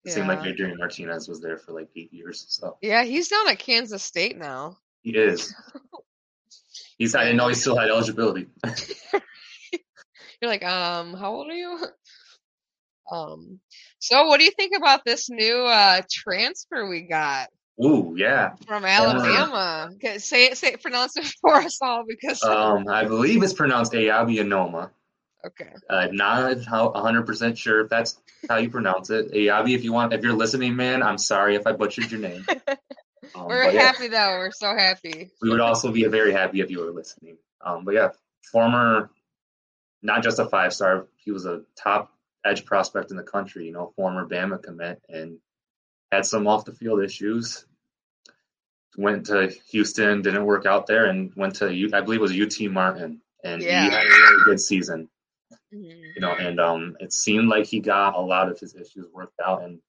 it 0.05 0.13
seemed 0.13 0.29
like 0.29 0.45
Adrian 0.45 0.77
Martinez 0.79 1.27
was 1.29 1.41
there 1.41 1.59
for 1.59 1.73
like 1.73 1.89
eight 1.97 2.13
years. 2.13 2.47
So 2.49 2.77
Yeah, 2.83 3.05
he's 3.05 3.29
down 3.29 3.49
at 3.49 3.59
Kansas 3.59 4.03
State 4.03 4.39
now. 4.39 4.77
he 5.03 5.11
is. 5.11 5.55
He's 7.01 7.15
I 7.15 7.25
didn't 7.25 7.39
know 7.39 7.49
he 7.49 7.55
still 7.55 7.77
had 7.79 7.89
eligibility. 7.89 8.47
You're 10.41 10.51
like, 10.51 10.63
um, 10.65 11.15
how 11.15 11.33
old 11.33 11.49
are 11.49 11.55
you? 11.55 11.79
Um, 13.13 13.59
so 13.99 14.27
what 14.29 14.39
do 14.39 14.45
you 14.45 14.53
think 14.53 14.73
about 14.77 15.05
this 15.05 15.29
new 15.29 15.65
uh 15.65 16.01
transfer 16.09 16.89
we 16.89 17.01
got 17.01 17.49
Ooh, 17.85 18.15
yeah. 18.17 18.51
from 18.69 18.85
Alabama? 18.85 19.91
Okay, 19.95 20.19
say 20.19 20.45
it, 20.47 20.57
say 20.57 20.69
it, 20.75 20.81
pronounce 20.81 21.17
it 21.17 21.25
for 21.41 21.55
us 21.57 21.79
all 21.83 22.05
because 22.07 22.41
Um, 22.45 22.87
I 22.87 23.05
believe 23.07 23.43
it's 23.43 23.53
pronounced 23.53 23.95
Eyabi 23.95 24.37
Anoma. 24.37 24.91
okay, 25.45 25.71
Uh, 25.89 26.07
not 26.13 26.63
how 26.67 26.93
100% 26.93 27.57
sure 27.57 27.81
if 27.81 27.89
that's 27.91 28.17
how 28.49 28.59
you 28.59 28.71
pronounce 28.71 29.11
it. 29.11 29.33
Eyabi, 29.33 29.75
if 29.75 29.83
you 29.83 29.93
want, 29.93 30.13
if 30.13 30.23
you're 30.23 30.33
listening, 30.35 30.77
man, 30.77 31.03
I'm 31.03 31.19
sorry 31.19 31.57
if 31.57 31.67
I 31.67 31.73
butchered 31.73 32.13
your 32.13 32.21
name. 32.21 32.47
Um, 33.35 33.47
we're 33.47 33.65
but 33.65 33.75
yeah, 33.75 33.81
happy 33.83 34.09
though. 34.09 34.37
We're 34.39 34.51
so 34.51 34.75
happy. 34.77 35.31
we 35.43 35.51
would 35.51 35.61
also 35.61 35.91
be 35.93 36.05
very 36.07 36.33
happy 36.33 36.61
if 36.61 36.71
you 36.71 36.81
were 36.81 36.91
listening. 36.91 37.37
Um, 37.65 37.85
but 37.85 37.95
yeah, 37.95 38.09
former, 38.51 39.11
not 40.03 40.23
just 40.23 40.39
a 40.39 40.47
five 40.47 40.73
star, 40.73 41.07
he 41.17 41.31
was 41.31 41.47
a 41.47 41.63
top 41.77 42.13
edge 42.45 42.65
prospect 42.65 43.11
in 43.11 43.17
the 43.17 43.23
country, 43.23 43.67
you 43.67 43.73
know, 43.73 43.93
former 43.97 44.27
Bama 44.27 44.63
commit 44.63 45.03
and 45.09 45.39
had 46.11 46.25
some 46.27 46.47
off 46.47 46.65
the 46.65 46.73
field 46.73 47.03
issues. 47.03 47.67
Went 48.97 49.27
to 49.27 49.49
Houston, 49.71 50.21
didn't 50.23 50.45
work 50.45 50.67
out 50.67 50.87
there, 50.87 51.07
and 51.07 51.33
went 51.37 51.55
to, 51.57 51.67
I 51.95 52.01
believe 52.01 52.21
it 52.21 52.23
was 52.23 52.33
UT 52.39 52.69
Martin. 52.71 53.21
And 53.45 53.63
Yeah. 53.63 53.85
he 53.85 53.91
had 53.91 54.05
a 54.05 54.09
really 54.09 54.45
good 54.45 54.61
season. 54.61 55.09
Mhm. 55.73 56.15
you 56.17 56.21
know, 56.21 56.33
and 56.33 56.59
um, 56.61 56.97
it 56.99 57.13
seemed 57.13 57.49
like 57.49 57.65
he 57.65 57.79
got 57.81 58.17
a 58.17 58.21
lot 58.21 58.49
of 58.51 58.59
his 58.59 58.75
issues 58.75 59.07
worked 59.13 59.39
out. 59.45 59.63
And 59.63 59.81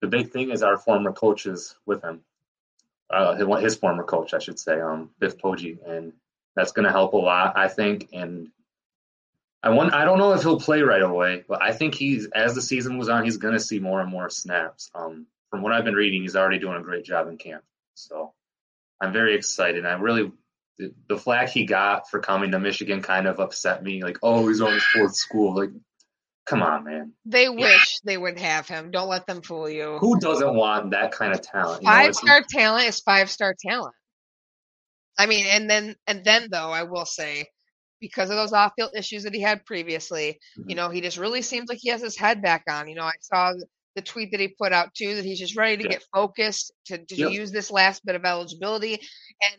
the 0.00 0.08
big 0.08 0.30
thing 0.30 0.50
is 0.50 0.62
our 0.62 0.78
former 0.78 1.12
coaches 1.12 1.74
with 1.86 2.02
him, 2.02 2.20
uh, 3.10 3.34
his, 3.56 3.76
former 3.76 4.04
coach, 4.04 4.34
I 4.34 4.38
should 4.38 4.58
say, 4.58 4.80
um, 4.80 5.10
Biff 5.18 5.38
Poggi, 5.38 5.78
and 5.86 6.12
that's 6.54 6.72
going 6.72 6.86
to 6.86 6.92
help 6.92 7.12
a 7.12 7.18
lot, 7.18 7.56
I 7.56 7.68
think. 7.68 8.08
And 8.12 8.48
I 9.62 9.70
want, 9.70 9.94
I 9.94 10.04
don't 10.04 10.18
know 10.18 10.32
if 10.32 10.42
he'll 10.42 10.60
play 10.60 10.82
right 10.82 11.02
away, 11.02 11.44
but 11.48 11.62
I 11.62 11.72
think 11.72 11.94
he's 11.94 12.28
as 12.34 12.54
the 12.54 12.62
season 12.62 12.96
moves 12.96 13.08
on, 13.08 13.24
he's 13.24 13.38
going 13.38 13.54
to 13.54 13.60
see 13.60 13.78
more 13.78 14.00
and 14.00 14.10
more 14.10 14.28
snaps. 14.28 14.90
Um, 14.94 15.26
from 15.50 15.62
what 15.62 15.72
I've 15.72 15.84
been 15.84 15.94
reading, 15.94 16.22
he's 16.22 16.36
already 16.36 16.58
doing 16.58 16.76
a 16.76 16.82
great 16.82 17.04
job 17.04 17.28
in 17.28 17.38
camp, 17.38 17.64
so 17.94 18.32
I'm 19.00 19.12
very 19.12 19.34
excited. 19.34 19.86
I 19.86 19.92
really 19.94 20.32
the, 20.78 20.92
the 21.08 21.46
he 21.46 21.64
got 21.64 22.10
for 22.10 22.20
coming 22.20 22.50
to 22.50 22.58
Michigan 22.58 23.02
kind 23.02 23.26
of 23.26 23.40
upset 23.40 23.82
me. 23.82 24.02
Like, 24.02 24.18
oh, 24.22 24.48
he's 24.48 24.60
on 24.60 24.72
his 24.72 24.84
fourth 24.84 25.14
school. 25.14 25.54
Like, 25.54 25.70
Come 26.46 26.62
on, 26.62 26.84
man. 26.84 27.12
They 27.24 27.48
wish 27.48 27.98
they 28.04 28.16
would 28.16 28.38
have 28.38 28.68
him. 28.68 28.90
Don't 28.92 29.08
let 29.08 29.26
them 29.26 29.42
fool 29.42 29.68
you. 29.68 29.98
Who 29.98 30.18
doesn't 30.20 30.54
want 30.54 30.92
that 30.92 31.10
kind 31.12 31.32
of 31.34 31.42
talent? 31.42 31.82
You 31.82 31.88
know, 31.88 31.94
Five 31.94 32.14
star 32.14 32.42
talent 32.48 32.88
is 32.88 33.00
five 33.00 33.30
star 33.30 33.54
talent. 33.60 33.94
I 35.18 35.26
mean, 35.26 35.46
and 35.46 35.68
then 35.68 35.96
and 36.06 36.24
then 36.24 36.48
though 36.50 36.70
I 36.70 36.84
will 36.84 37.06
say, 37.06 37.46
because 38.00 38.30
of 38.30 38.36
those 38.36 38.52
off 38.52 38.72
field 38.76 38.90
issues 38.94 39.24
that 39.24 39.34
he 39.34 39.40
had 39.40 39.64
previously, 39.64 40.38
you 40.56 40.74
Mhm. 40.74 40.76
know, 40.76 40.90
he 40.90 41.00
just 41.00 41.16
really 41.18 41.42
seems 41.42 41.68
like 41.68 41.78
he 41.80 41.90
has 41.90 42.02
his 42.02 42.16
head 42.16 42.42
back 42.42 42.62
on. 42.68 42.88
You 42.88 42.94
know, 42.94 43.04
I 43.04 43.14
saw 43.20 43.52
the 43.96 44.02
tweet 44.02 44.30
that 44.32 44.40
he 44.40 44.48
put 44.48 44.72
out 44.72 44.94
too 44.94 45.16
that 45.16 45.24
he's 45.24 45.38
just 45.38 45.56
ready 45.56 45.78
to 45.78 45.84
Yeah. 45.84 45.88
get 45.88 46.04
focused 46.14 46.70
to, 46.86 46.98
to 46.98 47.16
Yep. 47.16 47.30
use 47.32 47.50
this 47.50 47.70
last 47.70 48.04
bit 48.04 48.14
of 48.14 48.24
eligibility 48.24 48.94
and 48.94 49.56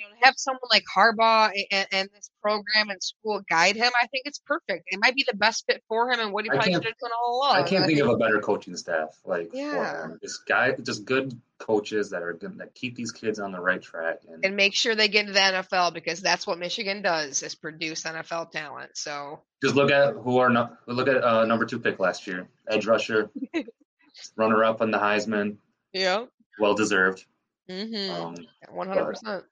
you 0.00 0.06
know 0.06 0.14
have 0.22 0.34
someone 0.36 0.60
like 0.70 0.84
Harbaugh 0.94 1.50
and, 1.70 1.86
and 1.92 2.08
this 2.14 2.30
program 2.42 2.88
and 2.88 3.02
school 3.02 3.42
guide 3.48 3.76
him. 3.76 3.90
I 4.00 4.06
think 4.06 4.24
it's 4.24 4.38
perfect. 4.38 4.84
It 4.86 4.98
might 5.00 5.14
be 5.14 5.24
the 5.30 5.36
best 5.36 5.64
fit 5.66 5.82
for 5.88 6.10
him 6.10 6.20
and 6.20 6.32
what 6.32 6.44
he 6.44 6.50
probably 6.50 6.72
should 6.72 6.84
have 6.84 6.98
done 6.98 7.10
all 7.22 7.38
along. 7.38 7.56
I 7.56 7.62
can't 7.62 7.84
I 7.84 7.86
think 7.86 8.00
of 8.00 8.08
a 8.08 8.16
better 8.16 8.40
coaching 8.40 8.76
staff. 8.76 9.18
Like, 9.24 9.50
Yeah. 9.52 10.08
this 10.22 10.38
guy, 10.38 10.72
just 10.82 11.04
good 11.04 11.38
coaches 11.58 12.10
that 12.10 12.22
are 12.22 12.32
good, 12.32 12.58
that 12.58 12.74
keep 12.74 12.96
these 12.96 13.12
kids 13.12 13.38
on 13.38 13.52
the 13.52 13.60
right 13.60 13.82
track. 13.82 14.20
And, 14.28 14.44
and 14.44 14.56
make 14.56 14.74
sure 14.74 14.94
they 14.94 15.08
get 15.08 15.20
into 15.20 15.34
the 15.34 15.40
NFL 15.40 15.92
because 15.92 16.20
that's 16.20 16.46
what 16.46 16.58
Michigan 16.58 17.02
does 17.02 17.42
is 17.42 17.54
produce 17.54 18.04
NFL 18.04 18.50
talent. 18.50 18.96
So 18.96 19.40
just 19.62 19.74
look 19.74 19.90
at 19.90 20.14
who 20.14 20.38
are 20.38 20.48
no, 20.48 20.70
look 20.86 21.08
at 21.08 21.22
uh, 21.22 21.44
number 21.44 21.66
two 21.66 21.78
pick 21.78 21.98
last 21.98 22.26
year, 22.26 22.48
edge 22.68 22.86
rusher, 22.86 23.30
runner 24.36 24.64
up 24.64 24.80
on 24.80 24.90
the 24.90 24.98
Heisman, 24.98 25.56
yeah, 25.92 26.24
well 26.58 26.74
deserved. 26.74 27.24
mm-hmm. 27.68 28.10
Um, 28.10 28.34
one 28.70 28.88
hundred 28.88 29.04
percent. 29.06 29.44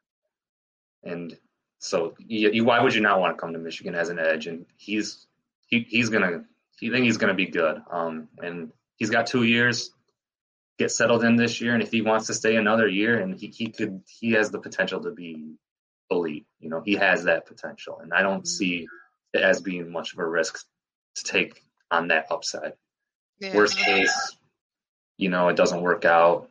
And 1.09 1.38
so 1.79 2.14
you, 2.18 2.51
you, 2.51 2.64
why 2.64 2.83
would 2.83 2.94
you 2.94 3.01
not 3.01 3.21
want 3.21 3.37
to 3.37 3.40
come 3.40 3.53
to 3.53 3.59
Michigan 3.59 3.94
as 3.94 4.09
an 4.09 4.18
edge? 4.18 4.47
And 4.47 4.66
he's 4.77 5.27
he, 5.66 5.87
he's 5.88 6.09
gonna 6.09 6.44
he 6.79 6.90
think 6.90 7.05
he's 7.05 7.18
gonna 7.18 7.35
be 7.35 7.47
good. 7.47 7.81
Um, 7.90 8.29
and 8.42 8.73
he's 8.97 9.11
got 9.11 9.27
two 9.27 9.44
years. 9.44 9.90
Get 10.79 10.92
settled 10.92 11.25
in 11.25 11.35
this 11.35 11.61
year, 11.61 11.75
and 11.75 11.83
if 11.83 11.90
he 11.90 12.03
wants 12.03 12.29
to 12.29 12.35
stay 12.35 12.55
another 12.55 12.87
year, 12.87 13.18
and 13.18 13.35
he, 13.35 13.49
he 13.49 13.68
could 13.68 14.03
he 14.07 14.33
has 14.33 14.51
the 14.51 14.61
potential 14.61 15.03
to 15.03 15.11
be 15.11 15.57
elite. 16.11 16.47
You 16.61 16.71
know, 16.71 16.83
he 16.85 16.94
has 16.94 17.25
that 17.25 17.47
potential, 17.47 17.99
and 18.01 18.12
I 18.12 18.23
don't 18.23 18.47
see 18.47 18.87
it 19.33 19.42
as 19.42 19.61
being 19.61 19.90
much 19.90 20.12
of 20.12 20.21
a 20.21 20.27
risk 20.27 20.64
to 21.16 21.25
take 21.25 21.64
on 21.90 22.09
that 22.09 22.27
upside. 22.31 22.75
Yeah. 23.40 23.57
Worst 23.57 23.77
case, 23.77 24.37
you 25.16 25.29
know, 25.29 25.49
it 25.49 25.57
doesn't 25.57 25.83
work 25.83 26.05
out. 26.05 26.49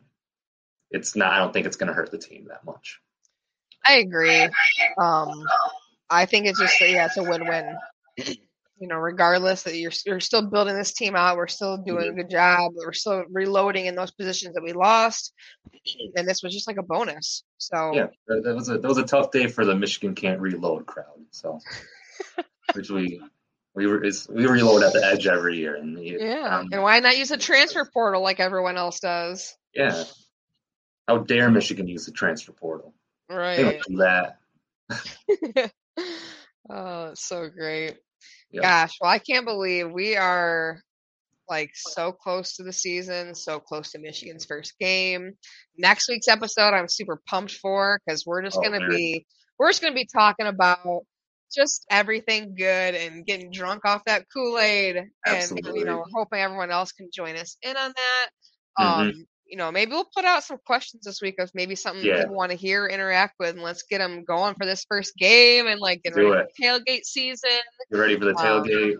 It's 0.91 1.15
not. 1.15 1.31
I 1.31 1.39
don't 1.39 1.53
think 1.53 1.65
it's 1.65 1.77
going 1.77 1.87
to 1.87 1.93
hurt 1.93 2.11
the 2.11 2.17
team 2.17 2.47
that 2.49 2.65
much. 2.65 2.99
I 3.87 3.97
agree. 3.97 4.49
Um, 4.97 5.43
I 6.09 6.25
think 6.25 6.45
it's 6.45 6.59
just 6.59 6.79
yeah, 6.81 7.05
it's 7.05 7.17
a 7.17 7.23
win-win. 7.23 7.77
You 8.79 8.87
know, 8.87 8.97
regardless 8.97 9.63
that 9.63 9.75
you're 9.75 9.91
you're 10.05 10.19
still 10.19 10.47
building 10.49 10.75
this 10.75 10.93
team 10.93 11.15
out, 11.15 11.37
we're 11.37 11.47
still 11.47 11.77
doing 11.77 12.09
a 12.09 12.13
good 12.13 12.29
job. 12.29 12.73
We're 12.75 12.93
still 12.93 13.23
reloading 13.31 13.87
in 13.87 13.95
those 13.95 14.11
positions 14.11 14.53
that 14.53 14.63
we 14.63 14.73
lost, 14.73 15.33
and 16.15 16.27
this 16.27 16.43
was 16.43 16.53
just 16.53 16.67
like 16.67 16.77
a 16.77 16.83
bonus. 16.83 17.43
So 17.57 17.93
Yeah, 17.93 18.07
that, 18.27 18.55
was 18.55 18.69
a 18.69 18.77
that 18.77 18.87
was 18.87 18.99
a 18.99 19.03
tough 19.03 19.31
day 19.31 19.47
for 19.47 19.65
the 19.65 19.75
Michigan 19.75 20.15
can't 20.15 20.39
reload 20.39 20.85
crowd. 20.85 21.25
So, 21.31 21.59
which 22.73 22.89
we 22.89 23.21
we 23.73 23.87
were 23.87 24.03
is, 24.03 24.27
we 24.27 24.45
reload 24.45 24.83
at 24.83 24.93
the 24.93 25.05
edge 25.05 25.27
every 25.27 25.57
year, 25.57 25.75
and 25.75 25.97
we, 25.97 26.17
yeah. 26.19 26.59
um, 26.59 26.69
and 26.71 26.81
why 26.81 26.99
not 26.99 27.17
use 27.17 27.31
a 27.31 27.37
transfer 27.37 27.87
portal 27.91 28.21
like 28.21 28.39
everyone 28.39 28.77
else 28.77 28.99
does? 28.99 29.55
yeah. 29.73 30.03
How 31.07 31.19
dare 31.19 31.49
Michigan 31.49 31.87
use 31.87 32.05
the 32.05 32.11
transfer 32.11 32.51
portal? 32.51 32.93
Right. 33.29 33.81
that. 33.97 34.37
oh, 36.69 37.11
so 37.15 37.49
great. 37.49 37.97
Gosh, 38.59 38.97
well, 39.01 39.11
I 39.11 39.19
can't 39.19 39.45
believe 39.45 39.91
we 39.91 40.15
are 40.15 40.81
like 41.49 41.71
so 41.75 42.11
close 42.11 42.55
to 42.55 42.63
the 42.63 42.73
season, 42.73 43.35
so 43.35 43.59
close 43.59 43.91
to 43.91 43.99
Michigan's 43.99 44.45
first 44.45 44.77
game. 44.79 45.33
Next 45.77 46.07
week's 46.09 46.27
episode, 46.27 46.73
I'm 46.73 46.87
super 46.87 47.21
pumped 47.27 47.53
for 47.53 47.99
because 48.05 48.25
we're 48.25 48.41
just 48.43 48.57
Oh, 48.57 48.61
gonna 48.61 48.79
man. 48.79 48.89
be 48.89 49.25
we're 49.59 49.69
just 49.69 49.81
gonna 49.81 49.95
be 49.95 50.07
talking 50.11 50.47
about 50.47 51.05
just 51.55 51.85
everything 51.89 52.55
good 52.55 52.95
and 52.95 53.25
getting 53.25 53.51
drunk 53.51 53.85
off 53.85 54.03
that 54.05 54.25
Kool 54.33 54.59
Aid, 54.59 54.97
and 55.25 55.59
you 55.75 55.85
know, 55.85 56.03
hoping 56.13 56.39
everyone 56.39 56.71
else 56.71 56.91
can 56.91 57.09
join 57.13 57.35
us 57.37 57.57
in 57.61 57.77
on 57.77 57.93
that. 57.95 58.29
Mhm. 58.79 58.85
Um, 58.85 59.27
you 59.49 59.57
know, 59.57 59.71
maybe 59.71 59.91
we'll 59.91 60.09
put 60.15 60.25
out 60.25 60.43
some 60.43 60.57
questions 60.65 61.03
this 61.05 61.21
week 61.21 61.35
of 61.39 61.51
maybe 61.53 61.75
something 61.75 62.03
Yeah. 62.05 62.15
people 62.15 62.35
want 62.35 62.51
to 62.51 62.57
hear, 62.57 62.87
interact 62.87 63.35
with, 63.39 63.55
and 63.55 63.63
let's 63.63 63.83
get 63.83 63.99
them 63.99 64.23
going 64.25 64.55
for 64.55 64.65
this 64.65 64.85
first 64.89 65.15
game 65.17 65.67
and 65.67 65.79
like 65.79 66.03
get 66.03 66.15
ready 66.15 66.31
for 66.31 66.47
tailgate 66.61 67.05
season. 67.05 67.49
Get 67.91 67.97
ready 67.97 68.17
for 68.17 68.25
the 68.25 68.35
Um, 68.35 68.63
tailgate. 68.63 68.97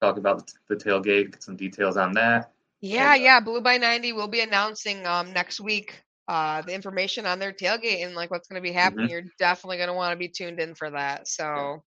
Talk 0.00 0.18
about 0.18 0.50
the 0.68 0.76
tailgate. 0.76 1.32
Get 1.32 1.42
some 1.42 1.56
details 1.56 1.96
on 1.96 2.12
that. 2.14 2.52
Yeah, 2.80 3.14
And, 3.14 3.22
uh, 3.22 3.24
yeah. 3.24 3.40
Blue 3.40 3.60
by 3.60 3.78
ninety 3.78 4.12
will 4.12 4.28
be 4.28 4.40
announcing 4.40 5.06
um 5.06 5.32
next 5.32 5.60
week 5.60 6.02
uh 6.28 6.62
the 6.62 6.74
information 6.74 7.26
on 7.26 7.38
their 7.38 7.52
tailgate 7.52 8.04
and 8.04 8.14
like 8.14 8.30
what's 8.30 8.48
going 8.48 8.62
to 8.62 8.66
be 8.68 8.74
Mm-hmm. 8.84 9.06
happening. 9.06 9.08
You're 9.10 9.22
definitely 9.38 9.78
going 9.78 9.88
to 9.88 9.94
want 9.94 10.12
to 10.12 10.18
be 10.18 10.28
tuned 10.28 10.60
in 10.60 10.74
for 10.74 10.90
that. 10.90 11.28
So, 11.28 11.82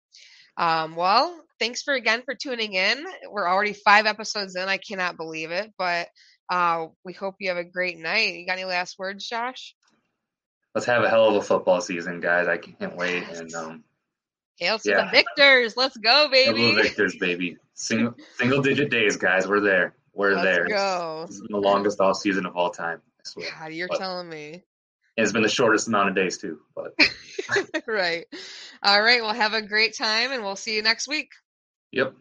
um, 0.58 0.96
well, 0.96 1.44
thanks 1.60 1.82
for 1.84 1.94
again 1.94 2.24
for 2.26 2.36
tuning 2.36 2.74
in. 2.74 3.06
We're 3.30 3.48
already 3.48 3.74
five 3.74 4.06
episodes 4.06 4.56
in. 4.56 4.68
I 4.68 4.78
cannot 4.78 5.18
believe 5.18 5.52
it, 5.52 5.72
but 5.78 6.08
uh, 6.50 6.88
we 7.04 7.14
hope 7.14 7.36
you 7.40 7.50
have 7.50 7.58
a 7.58 7.64
great 7.64 7.98
night. 7.98 8.36
You 8.36 8.46
got 8.46 8.54
any 8.54 8.66
last 8.66 8.98
words, 9.00 9.28
Josh? 9.28 9.76
Let's 10.76 10.86
have 10.88 11.04
a 11.04 11.10
hell 11.10 11.30
of 11.30 11.36
a 11.36 11.42
football 11.42 11.82
season, 11.82 12.20
guys. 12.20 12.48
I 12.48 12.58
can't 12.58 12.96
wait. 12.96 13.24
And 13.30 13.54
um, 13.56 13.84
Hail 14.58 14.80
to 14.80 14.90
Yeah. 14.90 15.06
the 15.06 15.12
victors! 15.12 15.76
Let's 15.78 15.98
go, 15.98 16.30
baby! 16.32 16.74
victors, 16.76 17.16
baby. 17.20 17.58
Single 17.74 18.14
single 18.38 18.62
digit 18.62 18.90
days, 18.90 19.18
guys. 19.18 19.48
We're 19.48 19.62
there. 19.62 19.96
We're 20.14 20.32
Let's 20.34 20.44
there. 20.44 20.68
go. 20.68 21.26
This 21.28 21.36
has 21.38 21.42
been 21.48 21.62
the 21.62 21.68
longest 21.68 22.00
off 22.00 22.18
season 22.18 22.46
of 22.48 22.56
all 22.56 22.72
time. 22.72 23.02
I 23.20 23.22
swear. 23.24 23.50
God, 23.60 23.74
you're 23.74 23.88
But- 23.88 24.00
telling 24.00 24.30
me. 24.30 24.64
It's 25.16 25.32
been 25.32 25.42
the 25.42 25.50
shortest 25.50 25.88
amount 25.88 26.10
of 26.10 26.16
days 26.16 26.38
too. 26.38 26.60
But 26.76 26.94
right. 27.88 28.26
All 28.84 29.02
right. 29.02 29.22
Well, 29.24 29.34
have 29.34 29.54
a 29.54 29.64
great 29.64 29.96
time, 29.98 30.32
and 30.32 30.44
we'll 30.44 30.56
see 30.56 30.76
you 30.76 30.84
next 30.84 31.08
week. 31.08 31.30
yep. 31.92 32.14